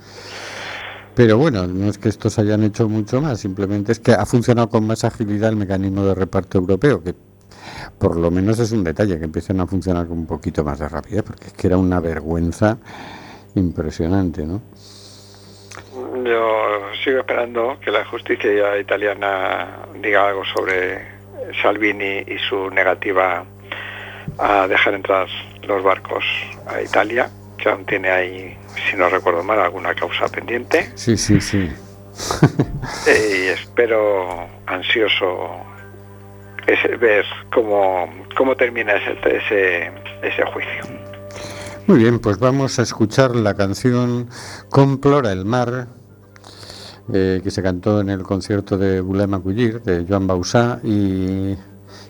[1.17, 4.69] Pero bueno, no es que estos hayan hecho mucho más, simplemente es que ha funcionado
[4.69, 7.15] con más agilidad el mecanismo de reparto europeo, que
[7.98, 10.88] por lo menos es un detalle, que empiecen a funcionar con un poquito más de
[10.88, 12.78] rapidez, porque es que era una vergüenza
[13.55, 14.62] impresionante, ¿no?
[16.24, 21.00] Yo sigo esperando que la justicia italiana diga algo sobre
[21.62, 23.44] Salvini y su negativa
[24.38, 25.28] a dejar entrar
[25.62, 26.24] los barcos
[26.66, 28.57] a Italia, que aún tiene ahí,
[28.90, 30.90] si no recuerdo mal, alguna causa pendiente.
[30.94, 31.70] Sí, sí, sí.
[33.07, 35.64] Eh, y espero ansioso
[36.67, 38.07] ese- ver cómo,
[38.37, 39.93] cómo termina ese, ese,
[40.23, 40.85] ese juicio.
[41.87, 44.29] Muy bien, pues vamos a escuchar la canción
[44.71, 45.89] Complora el mar,
[47.12, 51.55] eh, que se cantó en el concierto de Boulema Cullir, de Joan Bausá, y,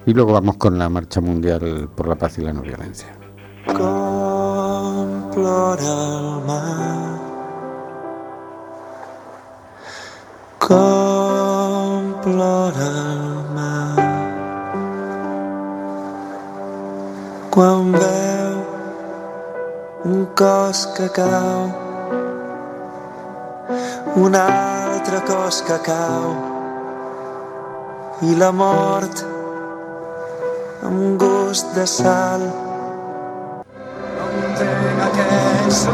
[0.06, 3.08] y luego vamos con la Marcha Mundial por la Paz y la No Violencia.
[3.66, 7.18] Com plora el mar
[10.58, 13.93] com plora el mar
[17.54, 18.54] quan veu
[20.10, 21.60] un cos que cau
[24.22, 26.26] un altre cos que cau
[28.28, 29.22] i la mort
[30.90, 32.42] amb gust de sal.
[34.18, 35.86] No entenc aquests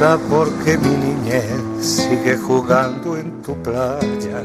[0.00, 1.44] Porque mi niñez
[1.78, 4.42] sigue jugando en tu playa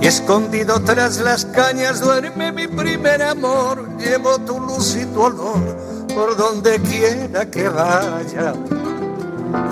[0.00, 3.88] y escondido tras las cañas duerme mi primer amor.
[3.98, 5.76] Llevo tu luz y tu olor
[6.14, 8.54] por donde quiera que vaya.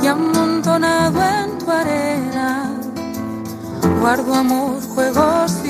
[0.02, 2.74] y amontonado en tu arena
[4.00, 5.63] guardo amor, juegos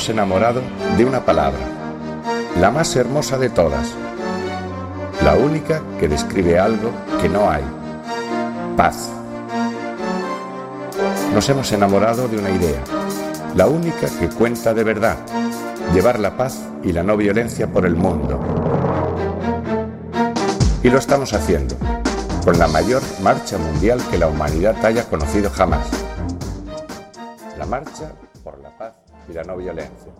[0.00, 0.62] hemos enamorado
[0.96, 1.60] de una palabra,
[2.58, 3.86] la más hermosa de todas,
[5.22, 6.90] la única que describe algo
[7.20, 7.62] que no hay,
[8.78, 9.10] paz.
[11.34, 12.80] Nos hemos enamorado de una idea,
[13.54, 15.18] la única que cuenta de verdad,
[15.92, 18.40] llevar la paz y la no violencia por el mundo.
[20.82, 21.76] Y lo estamos haciendo,
[22.42, 25.86] con la mayor marcha mundial que la humanidad haya conocido jamás.
[27.58, 28.12] La marcha
[29.30, 30.12] y la no violencia.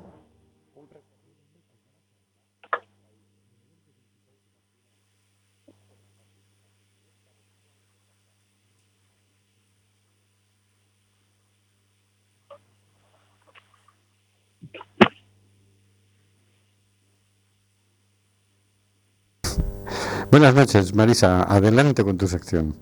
[20.30, 21.42] Buenas noches, Marisa.
[21.42, 22.76] Adelante con tu sección.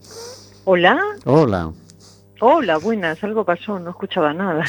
[0.65, 1.73] Hola, Hola.
[2.41, 4.65] Hola, buenas, algo pasó, no escuchaba nada.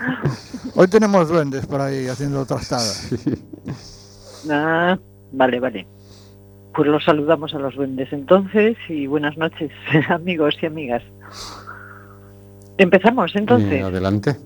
[0.74, 3.10] Hoy tenemos duendes por ahí haciendo trastadas.
[4.50, 4.98] Ah,
[5.32, 5.86] vale, vale.
[6.74, 9.70] Pues los saludamos a los duendes entonces y buenas noches,
[10.08, 11.02] amigos y amigas.
[12.78, 13.72] Empezamos entonces.
[13.72, 14.36] Eh, adelante.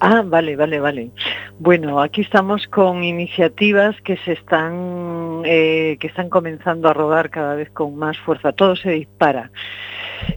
[0.00, 1.10] Ah, vale, vale, vale.
[1.58, 7.54] Bueno, aquí estamos con iniciativas que se están eh, que están comenzando a rodar cada
[7.54, 8.52] vez con más fuerza.
[8.52, 9.50] Todo se dispara.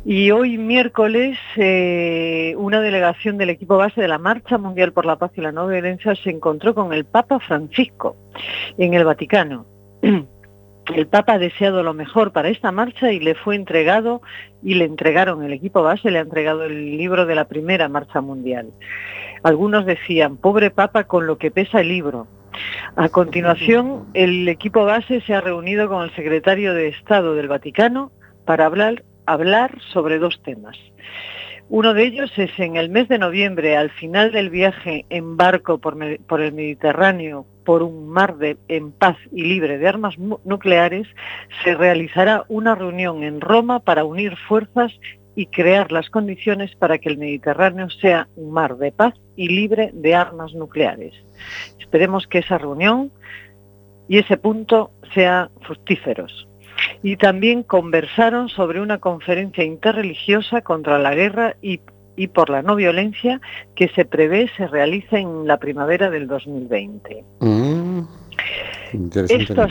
[0.04, 5.18] Y hoy miércoles eh, una delegación del equipo base de la Marcha Mundial por la
[5.18, 8.16] Paz y la No Violencia se encontró con el Papa Francisco
[8.78, 9.66] en el Vaticano.
[10.94, 14.22] El Papa ha deseado lo mejor para esta marcha y le fue entregado
[14.62, 18.22] y le entregaron el equipo base, le ha entregado el libro de la primera marcha
[18.22, 18.70] mundial.
[19.42, 22.28] Algunos decían, pobre Papa con lo que pesa el libro.
[22.96, 28.12] A continuación, el equipo base se ha reunido con el secretario de Estado del Vaticano
[28.46, 30.78] para hablar, hablar sobre dos temas.
[31.68, 35.80] Uno de ellos es en el mes de noviembre, al final del viaje en barco
[35.80, 41.08] por, el Mediterráneo, por un mar de, en paz y libre de armas nucleares,
[41.64, 44.92] se realizará una reunión en Roma para unir fuerzas
[45.36, 49.90] y crear las condiciones para que el Mediterráneo sea un mar de paz y libre
[49.94, 51.14] de armas nucleares.
[51.80, 53.12] Esperemos que esa reunión
[54.08, 56.48] y ese punto sean fructíferos.
[57.06, 61.80] Y también conversaron sobre una conferencia interreligiosa contra la guerra y,
[62.16, 63.40] y por la no violencia
[63.76, 67.24] que se prevé se realice en la primavera del 2020.
[67.42, 68.00] Mm,
[69.30, 69.68] Esto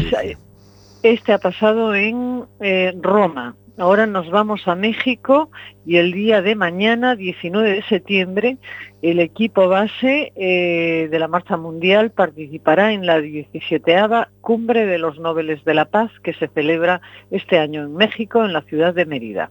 [1.02, 3.56] este ha pasado en eh, Roma.
[3.76, 5.50] Ahora nos vamos a México
[5.84, 8.56] y el día de mañana, 19 de septiembre,
[9.02, 13.96] el equipo base eh, de la Marcha Mundial participará en la 17
[14.40, 17.00] Cumbre de los Nobeles de la Paz que se celebra
[17.32, 19.50] este año en México, en la ciudad de Mérida.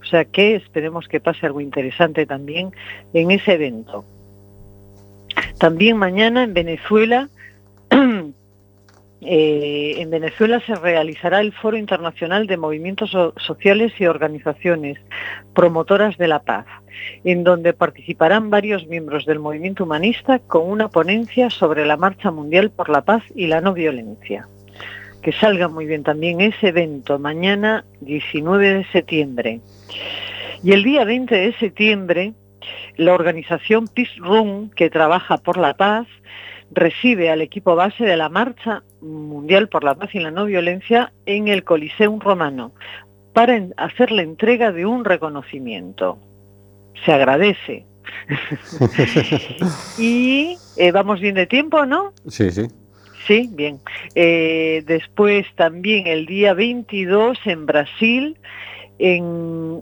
[0.00, 2.72] O sea que esperemos que pase algo interesante también
[3.14, 4.04] en ese evento.
[5.60, 7.28] También mañana en Venezuela
[9.22, 14.98] eh, en Venezuela se realizará el Foro Internacional de Movimientos So- Sociales y Organizaciones
[15.54, 16.66] Promotoras de la Paz,
[17.24, 22.70] en donde participarán varios miembros del movimiento humanista con una ponencia sobre la Marcha Mundial
[22.70, 24.48] por la Paz y la No Violencia.
[25.22, 29.60] Que salga muy bien también ese evento mañana 19 de septiembre.
[30.62, 32.32] Y el día 20 de septiembre,
[32.96, 36.06] la organización Peace Room, que trabaja por la paz,
[36.72, 41.12] recibe al equipo base de la Marcha Mundial por la Paz y la No Violencia
[41.26, 42.72] en el Coliseum Romano
[43.32, 46.18] para hacer la entrega de un reconocimiento.
[47.04, 47.86] Se agradece.
[49.98, 52.12] y eh, vamos bien de tiempo, ¿no?
[52.26, 52.66] Sí, sí.
[53.26, 53.78] Sí, bien.
[54.14, 58.36] Eh, después también el día 22 en Brasil,
[58.98, 59.24] en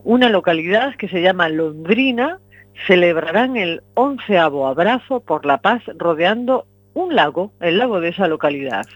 [0.05, 2.41] una localidad que se llama Londrina,
[2.87, 6.67] celebrarán el onceavo abrazo por la paz rodeando
[7.03, 8.87] un lago, el lago de esa localidad.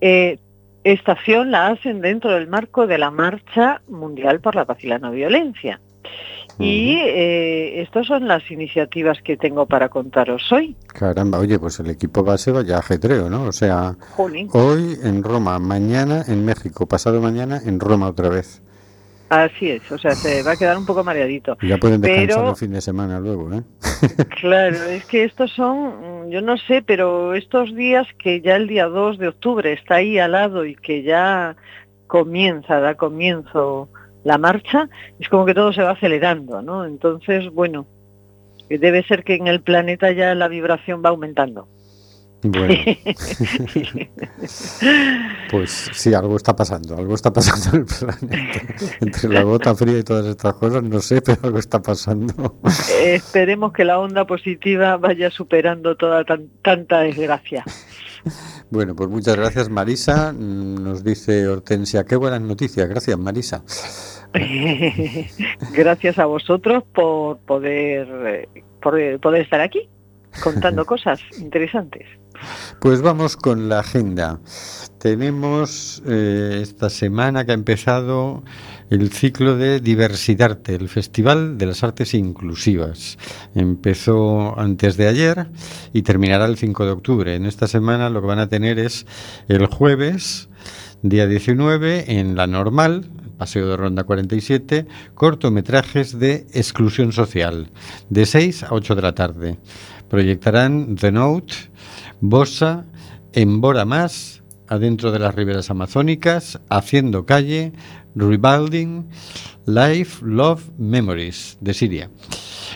[0.00, 0.38] Eh,
[0.84, 4.86] esta acción la hacen dentro del marco de la Marcha Mundial por la Paz y
[4.86, 5.80] la No Violencia.
[6.60, 10.76] Y eh, estas son las iniciativas que tengo para contaros hoy.
[10.88, 13.44] Caramba, oye, pues el equipo base vaya ajetreo, ¿no?
[13.44, 14.48] O sea, Jolín.
[14.52, 18.60] hoy en Roma, mañana en México, pasado mañana en Roma otra vez.
[19.28, 21.58] Así es, o sea, se va a quedar un poco mareadito.
[21.60, 23.62] Ya pueden descansar Pero- el fin de semana luego, ¿eh?
[24.40, 28.68] Claro, es que estos son, mm, yo no sé, pero estos días que ya el
[28.68, 31.56] día 2 de octubre está ahí al lado y que ya
[32.06, 33.90] comienza, da comienzo
[34.24, 34.88] la marcha,
[35.20, 36.86] es como que todo se va acelerando, ¿no?
[36.86, 37.86] Entonces, bueno,
[38.68, 41.68] debe ser que en el planeta ya la vibración va aumentando.
[42.42, 42.72] Bueno.
[45.50, 48.74] pues sí, algo está pasando, algo está pasando en el planeta.
[49.00, 52.56] Entre la gota fría y todas estas cosas, no sé, pero algo está pasando.
[53.02, 57.64] Esperemos que la onda positiva vaya superando toda tan- tanta desgracia.
[58.70, 60.32] Bueno, pues muchas gracias Marisa.
[60.32, 62.88] Nos dice Hortensia, qué buenas noticias.
[62.88, 63.64] Gracias Marisa.
[65.72, 68.48] Gracias a vosotros por poder, eh,
[68.82, 69.88] por eh, poder estar aquí
[70.42, 72.06] contando cosas interesantes.
[72.80, 74.40] Pues vamos con la agenda.
[74.98, 78.44] Tenemos eh, esta semana que ha empezado
[78.90, 83.18] el ciclo de Diversidarte, el Festival de las Artes Inclusivas.
[83.54, 85.48] Empezó antes de ayer
[85.92, 87.34] y terminará el 5 de octubre.
[87.34, 89.06] En esta semana lo que van a tener es
[89.48, 90.48] el jueves,
[91.02, 97.70] día 19, en la normal, Paseo de Ronda 47, cortometrajes de exclusión social,
[98.10, 99.58] de 6 a 8 de la tarde.
[100.08, 101.54] Proyectarán The Note,
[102.20, 102.86] Bosa,
[103.32, 107.72] Embora Más, Adentro de las Riberas Amazónicas, Haciendo Calle,
[108.14, 109.08] Rebuilding,
[109.66, 112.10] Life, Love, Memories, de Siria.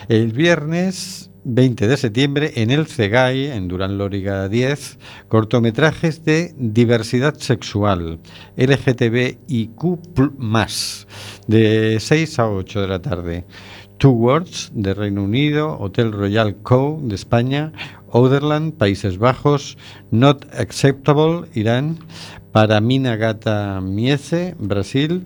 [0.07, 7.35] El viernes 20 de septiembre en el CEGAI, en Durán Lóriga 10, cortometrajes de diversidad
[7.35, 8.19] sexual,
[8.55, 9.99] LGTBIQ+,
[11.47, 13.45] de 6 a 8 de la tarde.
[14.03, 17.71] Two Words, de Reino Unido, Hotel Royal Co., de España,
[18.09, 19.77] Otherland, Países Bajos,
[20.11, 21.99] Not Acceptable, Irán,
[22.51, 25.25] Paramina Gata Miece, Brasil,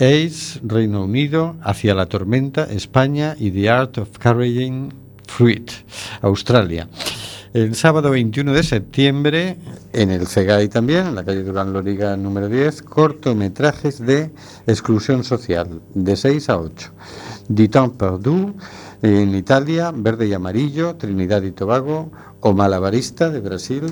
[0.00, 4.92] Ace, Reino Unido, Hacia la Tormenta, España y The Art of Carrying
[5.28, 5.70] Fruit,
[6.22, 6.88] Australia.
[7.54, 9.58] El sábado 21 de septiembre,
[9.92, 14.32] en el CEGAI también, en la calle Durán Loriga número 10, cortometrajes de
[14.66, 16.90] exclusión social, de 6 a 8.
[17.48, 18.54] Du Temps Perdu,
[19.02, 23.82] en Italia, Verde y Amarillo, Trinidad y Tobago, O Malabarista, de Brasil,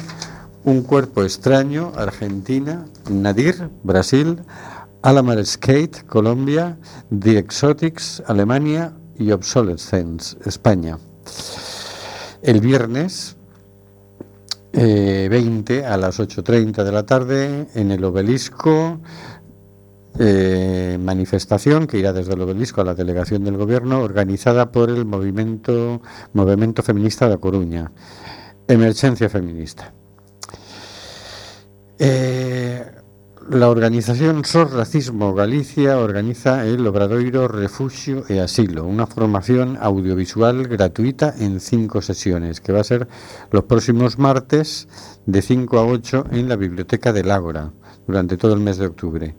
[0.64, 4.40] Un Cuerpo Extraño, Argentina, Nadir, Brasil,
[5.02, 6.78] Alamar Skate, Colombia,
[7.18, 10.98] The Exotics, Alemania y Obsolescence, España.
[12.42, 13.36] El viernes
[14.72, 19.00] eh, 20 a las 8.30 de la tarde en el obelisco,
[20.18, 25.04] eh, manifestación que irá desde el obelisco a la delegación del gobierno organizada por el
[25.04, 26.02] movimiento,
[26.32, 27.92] movimiento Feminista de Coruña.
[28.66, 29.92] Emergencia Feminista.
[31.98, 32.84] Eh,
[33.50, 41.34] la organización SOS Racismo Galicia organiza el Obradoiro Refugio e Asilo, una formación audiovisual gratuita
[41.36, 43.08] en cinco sesiones, que va a ser
[43.50, 44.86] los próximos martes
[45.26, 47.72] de 5 a 8 en la Biblioteca del Ágora,
[48.10, 49.36] durante todo el mes de octubre.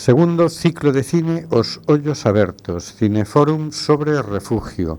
[0.00, 4.98] Segundo ciclo de cine Os Hoyos Abertos, Cineforum sobre refugio,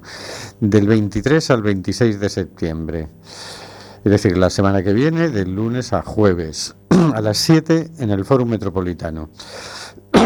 [0.60, 3.10] del 23 al 26 de septiembre.
[4.04, 6.76] Es decir, la semana que viene, del lunes a jueves,
[7.16, 9.32] a las 7 en el Fórum Metropolitano.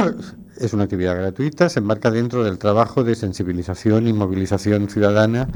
[0.57, 5.49] Es una actividad gratuita, se enmarca dentro del trabajo de sensibilización y movilización ciudadana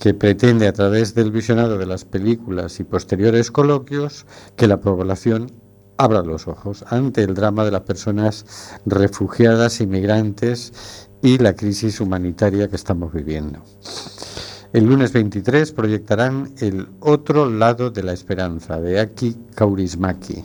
[0.00, 4.26] que pretende a través del visionado de las películas y posteriores coloquios
[4.56, 5.52] que la población
[5.98, 8.44] abra los ojos ante el drama de las personas
[8.86, 13.62] refugiadas, inmigrantes y la crisis humanitaria que estamos viviendo.
[14.72, 20.44] El lunes 23 proyectarán El otro lado de la esperanza de Aki Kaurismaki.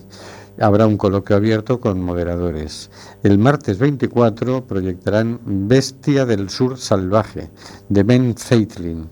[0.59, 2.91] Habrá un coloquio abierto con moderadores.
[3.23, 7.49] El martes 24 proyectarán Bestia del Sur Salvaje
[7.89, 9.09] de Ben Zeitlin.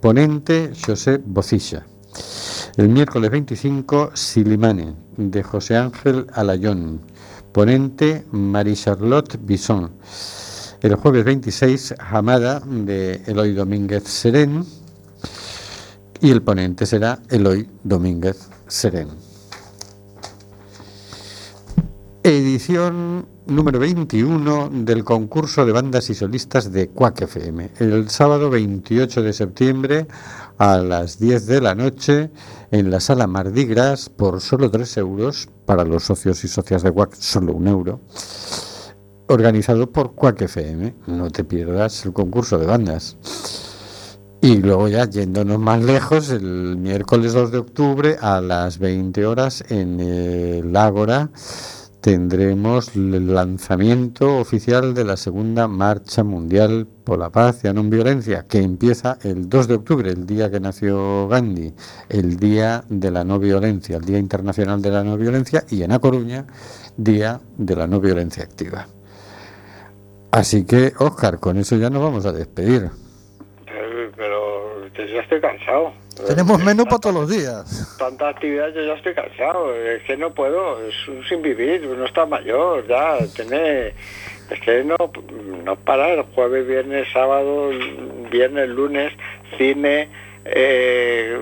[0.00, 1.86] Ponente José Bocilla.
[2.76, 7.00] El miércoles 25 Silimane de José Ángel Alayón.
[7.50, 9.92] Ponente Marie-Charlotte Bisson.
[10.82, 14.62] El jueves 26 Hamada de Eloy Domínguez Serén.
[16.20, 19.25] Y el ponente será Eloy Domínguez Serén.
[22.28, 27.70] Edición número 21 del concurso de bandas y solistas de Quack FM.
[27.78, 30.08] El sábado 28 de septiembre
[30.58, 32.32] a las 10 de la noche
[32.72, 36.90] en la sala Mardi Gras por solo 3 euros para los socios y socias de
[36.90, 38.00] Quack, solo un euro.
[39.28, 40.96] Organizado por Quack FM.
[41.06, 43.18] No te pierdas el concurso de bandas.
[44.40, 49.62] Y luego ya yéndonos más lejos, el miércoles 2 de octubre a las 20 horas
[49.68, 51.30] en el Ágora
[52.06, 57.82] tendremos el lanzamiento oficial de la segunda Marcha Mundial por la Paz y la No
[57.82, 61.74] Violencia, que empieza el 2 de octubre, el día que nació Gandhi,
[62.08, 65.90] el Día de la No Violencia, el Día Internacional de la No Violencia, y en
[65.90, 66.46] A Coruña,
[66.96, 68.86] Día de la No Violencia Activa.
[70.30, 72.88] Así que, Óscar, con eso ya nos vamos a despedir.
[74.96, 75.92] Que ya estoy cansado.
[76.26, 77.96] Tenemos menú para todos los días.
[77.98, 79.74] Tanta actividad, yo ya estoy cansado.
[79.74, 81.86] Es que no puedo, es un sin vivir.
[81.86, 83.88] Uno está mayor, ya tiene.
[84.50, 84.96] Es que no,
[85.64, 86.24] no parar.
[86.34, 87.70] Jueves, viernes, sábado,
[88.30, 89.12] viernes, lunes,
[89.58, 90.08] cine,
[90.46, 91.38] eh,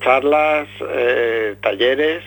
[0.00, 2.22] charlas, eh, talleres.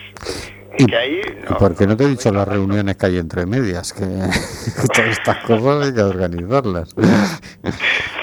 [0.78, 1.20] Y, que ahí
[1.50, 3.92] ¿Y por qué no te he dicho las reuniones que hay entre medias?
[3.92, 6.94] Que, que todas estas cosas hay que organizarlas.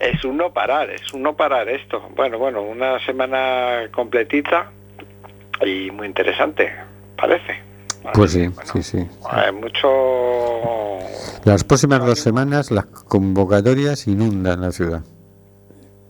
[0.00, 2.02] Es un no parar, es un no parar esto.
[2.16, 4.70] Bueno, bueno, una semana completita
[5.64, 6.72] y muy interesante,
[7.16, 7.60] parece.
[8.14, 9.06] Pues sí, sí, sí.
[9.30, 10.98] Hay mucho...
[11.44, 15.02] Las próximas dos semanas las convocatorias inundan la ciudad.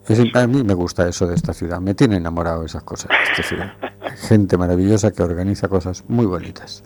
[0.09, 3.17] Es- a mí me gusta eso de esta ciudad, me tiene enamorado esas cosas de
[3.33, 3.75] esta ciudad.
[4.29, 6.85] Gente maravillosa que organiza cosas muy bonitas.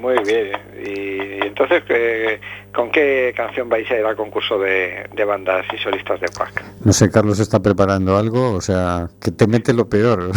[0.00, 0.52] Muy bien.
[0.84, 2.40] Y entonces, ¿qué-
[2.74, 6.64] ¿con qué canción vais a ir al concurso de, de bandas y solistas de Quack?
[6.84, 10.30] No sé, Carlos está preparando algo, o sea, que te mete lo peor.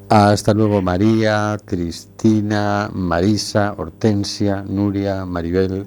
[0.08, 5.86] Hasta luego, María, Cristina, Marisa, Hortensia, Nuria, Maribel.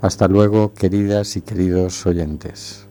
[0.00, 2.88] Hasta luego, queridas y queridos oyentes.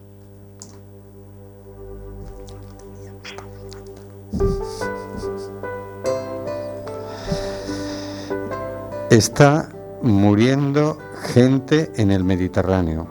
[9.14, 9.70] Está
[10.02, 10.98] muriendo
[11.36, 13.08] gente en el Mediterráneo.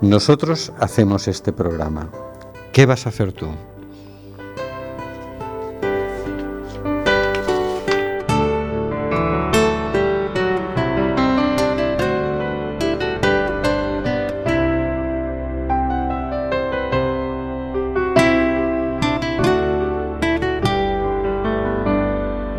[0.00, 2.08] Nosotros hacemos este programa.
[2.72, 3.48] ¿Qué vas a hacer tú?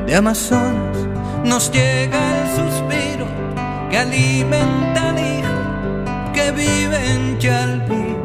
[0.06, 1.15] De Amazonas
[1.46, 3.28] nos llega el suspiro
[3.90, 8.18] que alimenta al hijo que vive en Chalpín.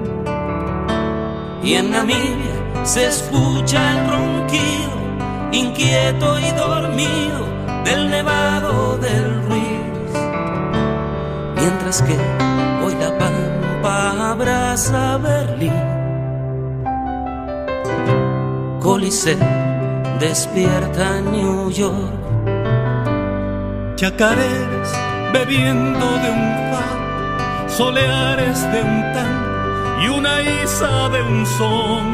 [1.62, 5.00] Y en Namibia se escucha el ronquido
[5.52, 7.46] inquieto y dormido
[7.84, 10.12] del nevado del Ruiz.
[11.56, 12.16] Mientras que
[12.82, 15.72] hoy la pampa abraza Berlín.
[18.80, 19.38] Coliseo
[20.18, 22.19] despierta New York.
[24.00, 24.90] Chacareras
[25.30, 29.34] bebiendo de un far, soleares de un tan
[30.02, 32.06] y una isa de un son.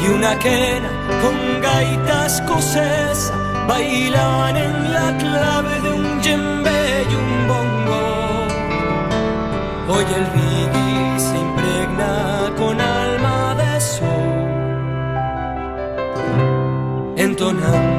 [0.00, 0.88] Y una quena
[1.20, 3.34] con gaita escocesa
[3.66, 8.04] bailaban en la clave de un djembe y un bongo.
[9.88, 14.38] Hoy el reggae se impregna con alma de sol,
[17.16, 17.89] entonando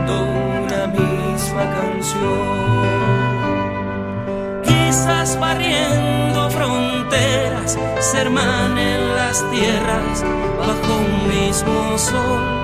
[4.64, 10.24] Quizás barriendo fronteras, se hermanen las tierras
[10.60, 12.61] bajo un mismo sol